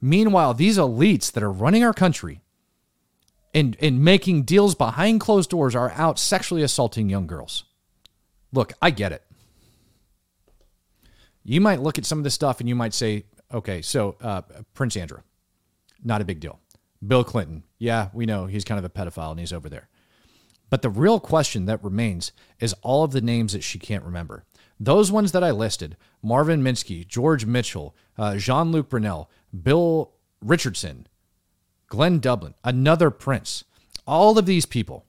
Meanwhile, 0.00 0.54
these 0.54 0.76
elites 0.76 1.30
that 1.32 1.42
are 1.42 1.52
running 1.52 1.84
our 1.84 1.92
country 1.92 2.40
and, 3.54 3.76
and 3.80 4.02
making 4.02 4.42
deals 4.42 4.74
behind 4.74 5.20
closed 5.20 5.50
doors 5.50 5.74
are 5.74 5.90
out 5.92 6.18
sexually 6.18 6.62
assaulting 6.62 7.08
young 7.08 7.26
girls. 7.26 7.64
Look, 8.52 8.72
I 8.82 8.90
get 8.90 9.12
it. 9.12 9.22
You 11.44 11.60
might 11.60 11.80
look 11.80 11.98
at 11.98 12.04
some 12.04 12.18
of 12.18 12.24
this 12.24 12.34
stuff 12.34 12.60
and 12.60 12.68
you 12.68 12.74
might 12.74 12.94
say, 12.94 13.24
Okay, 13.52 13.80
so 13.80 14.16
uh, 14.20 14.42
Prince 14.74 14.96
Andrew, 14.96 15.20
not 16.04 16.20
a 16.20 16.24
big 16.24 16.40
deal. 16.40 16.60
Bill 17.06 17.24
Clinton, 17.24 17.62
yeah, 17.78 18.08
we 18.12 18.26
know 18.26 18.46
he's 18.46 18.64
kind 18.64 18.78
of 18.78 18.84
a 18.84 18.90
pedophile 18.90 19.30
and 19.30 19.40
he's 19.40 19.52
over 19.52 19.68
there. 19.68 19.88
But 20.70 20.82
the 20.82 20.90
real 20.90 21.20
question 21.20 21.66
that 21.66 21.82
remains 21.82 22.32
is 22.60 22.74
all 22.82 23.04
of 23.04 23.12
the 23.12 23.20
names 23.20 23.52
that 23.52 23.64
she 23.64 23.78
can't 23.78 24.04
remember. 24.04 24.44
Those 24.78 25.10
ones 25.10 25.32
that 25.32 25.44
I 25.44 25.50
listed 25.50 25.96
Marvin 26.22 26.62
Minsky, 26.62 27.06
George 27.06 27.46
Mitchell, 27.46 27.94
uh, 28.16 28.36
Jean 28.36 28.70
Luc 28.70 28.88
Brunel, 28.88 29.30
Bill 29.62 30.12
Richardson, 30.42 31.06
Glenn 31.88 32.20
Dubin, 32.20 32.54
another 32.62 33.10
prince, 33.10 33.64
all 34.06 34.38
of 34.38 34.46
these 34.46 34.66
people 34.66 35.04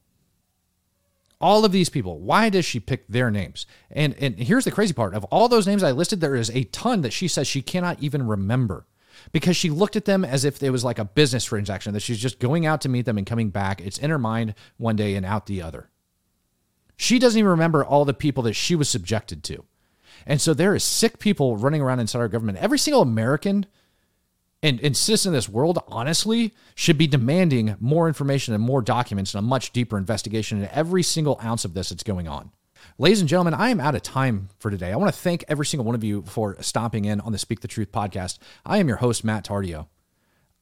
all 1.42 1.64
of 1.64 1.72
these 1.72 1.90
people. 1.90 2.20
Why 2.20 2.50
does 2.50 2.66
she 2.66 2.80
pick 2.80 3.08
their 3.08 3.32
names? 3.32 3.66
And 3.90 4.16
and 4.20 4.38
here's 4.38 4.66
the 4.66 4.72
crazy 4.72 4.94
part. 4.94 5.14
Of 5.14 5.24
all 5.26 5.48
those 5.48 5.68
names 5.68 5.84
I 5.84 5.92
listed, 5.92 6.22
there 6.22 6.36
is 6.36 6.50
a 6.50 6.66
ton 6.66 7.02
that 7.02 7.14
she 7.14 7.28
says 7.28 7.48
she 7.48 7.62
cannot 7.62 8.02
even 8.02 8.28
remember 8.28 8.86
because 9.32 9.56
she 9.56 9.70
looked 9.70 9.96
at 9.96 10.06
them 10.06 10.24
as 10.26 10.46
if 10.46 10.62
it 10.62 10.70
was 10.70 10.84
like 10.84 11.00
a 11.00 11.06
business 11.06 11.46
transaction 11.46 11.94
that 11.94 12.02
she's 12.02 12.20
just 12.20 12.40
going 12.40 12.66
out 12.66 12.82
to 12.82 12.90
meet 12.90 13.06
them 13.06 13.18
and 13.18 13.28
coming 13.28 13.50
back. 13.50 13.82
It's 13.82 13.98
in 13.98 14.10
her 14.10 14.20
mind 14.20 14.56
one 14.78 14.96
day 14.96 15.16
and 15.16 15.26
out 15.26 15.46
the 15.46 15.62
other. 15.62 15.90
She 16.98 17.20
doesn't 17.20 17.40
even 17.40 17.52
remember 17.52 17.84
all 17.84 18.06
the 18.06 18.14
people 18.14 18.44
that 18.44 18.54
she 18.54 18.76
was 18.76 18.90
subjected 18.90 19.44
to. 19.46 19.64
And 20.26 20.42
so 20.42 20.54
there 20.54 20.76
is 20.76 20.84
sick 20.84 21.20
people 21.20 21.58
running 21.58 21.82
around 21.82 22.00
inside 22.00 22.20
our 22.20 22.28
government. 22.28 22.58
Every 22.58 22.78
single 22.78 23.02
American 23.02 23.66
and, 24.62 24.82
and 24.82 24.96
citizen 24.96 25.34
of 25.34 25.38
this 25.38 25.48
world, 25.48 25.80
honestly, 25.88 26.54
should 26.76 26.98
be 26.98 27.08
demanding 27.08 27.78
more 27.80 28.08
information 28.08 28.54
and 28.54 28.62
more 28.62 28.82
documents 28.82 29.34
and 29.34 29.40
a 29.40 29.48
much 29.48 29.72
deeper 29.72 29.98
investigation 29.98 30.62
in 30.62 30.70
every 30.72 31.04
single 31.04 31.40
ounce 31.42 31.64
of 31.64 31.74
this 31.74 31.90
that's 31.90 32.04
going 32.04 32.28
on. 32.28 32.52
Ladies 32.98 33.20
and 33.20 33.30
gentlemen, 33.30 33.54
I 33.54 33.70
am 33.70 33.80
out 33.80 33.96
of 33.96 34.02
time 34.02 34.50
for 34.60 34.70
today. 34.70 34.92
I 34.92 34.96
want 34.96 35.14
to 35.14 35.20
thank 35.20 35.44
every 35.48 35.66
single 35.66 35.86
one 35.86 35.96
of 35.96 36.04
you 36.04 36.24
for 36.24 36.56
stopping 36.62 37.06
in 37.06 37.22
on 37.22 37.32
the 37.32 37.38
Speak 37.38 37.62
the 37.62 37.68
Truth 37.68 37.92
podcast. 37.92 38.40
I 38.66 38.78
am 38.78 38.88
your 38.88 38.98
host, 38.98 39.24
Matt 39.24 39.46
Tardio. 39.46 39.88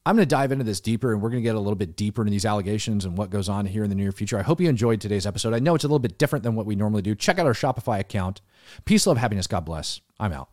I'm 0.06 0.16
going 0.16 0.26
to 0.26 0.34
dive 0.34 0.52
into 0.52 0.64
this 0.64 0.80
deeper 0.80 1.12
and 1.12 1.20
we're 1.20 1.28
going 1.28 1.42
to 1.42 1.46
get 1.46 1.54
a 1.54 1.60
little 1.60 1.74
bit 1.74 1.96
deeper 1.96 2.22
into 2.22 2.30
these 2.30 2.46
allegations 2.46 3.04
and 3.04 3.18
what 3.18 3.28
goes 3.30 3.48
on 3.48 3.66
here 3.66 3.84
in 3.84 3.90
the 3.90 3.96
near 3.96 4.10
future. 4.10 4.38
I 4.38 4.42
hope 4.42 4.60
you 4.60 4.68
enjoyed 4.68 5.00
today's 5.00 5.26
episode. 5.26 5.52
I 5.52 5.58
know 5.58 5.74
it's 5.74 5.84
a 5.84 5.88
little 5.88 5.98
bit 5.98 6.18
different 6.18 6.44
than 6.44 6.54
what 6.54 6.64
we 6.64 6.76
normally 6.76 7.02
do. 7.02 7.14
Check 7.14 7.38
out 7.38 7.46
our 7.46 7.52
Shopify 7.52 7.98
account. 7.98 8.40
Peace, 8.86 9.06
love, 9.06 9.18
happiness. 9.18 9.46
God 9.46 9.66
bless. 9.66 10.00
I'm 10.18 10.32
out. 10.32 10.48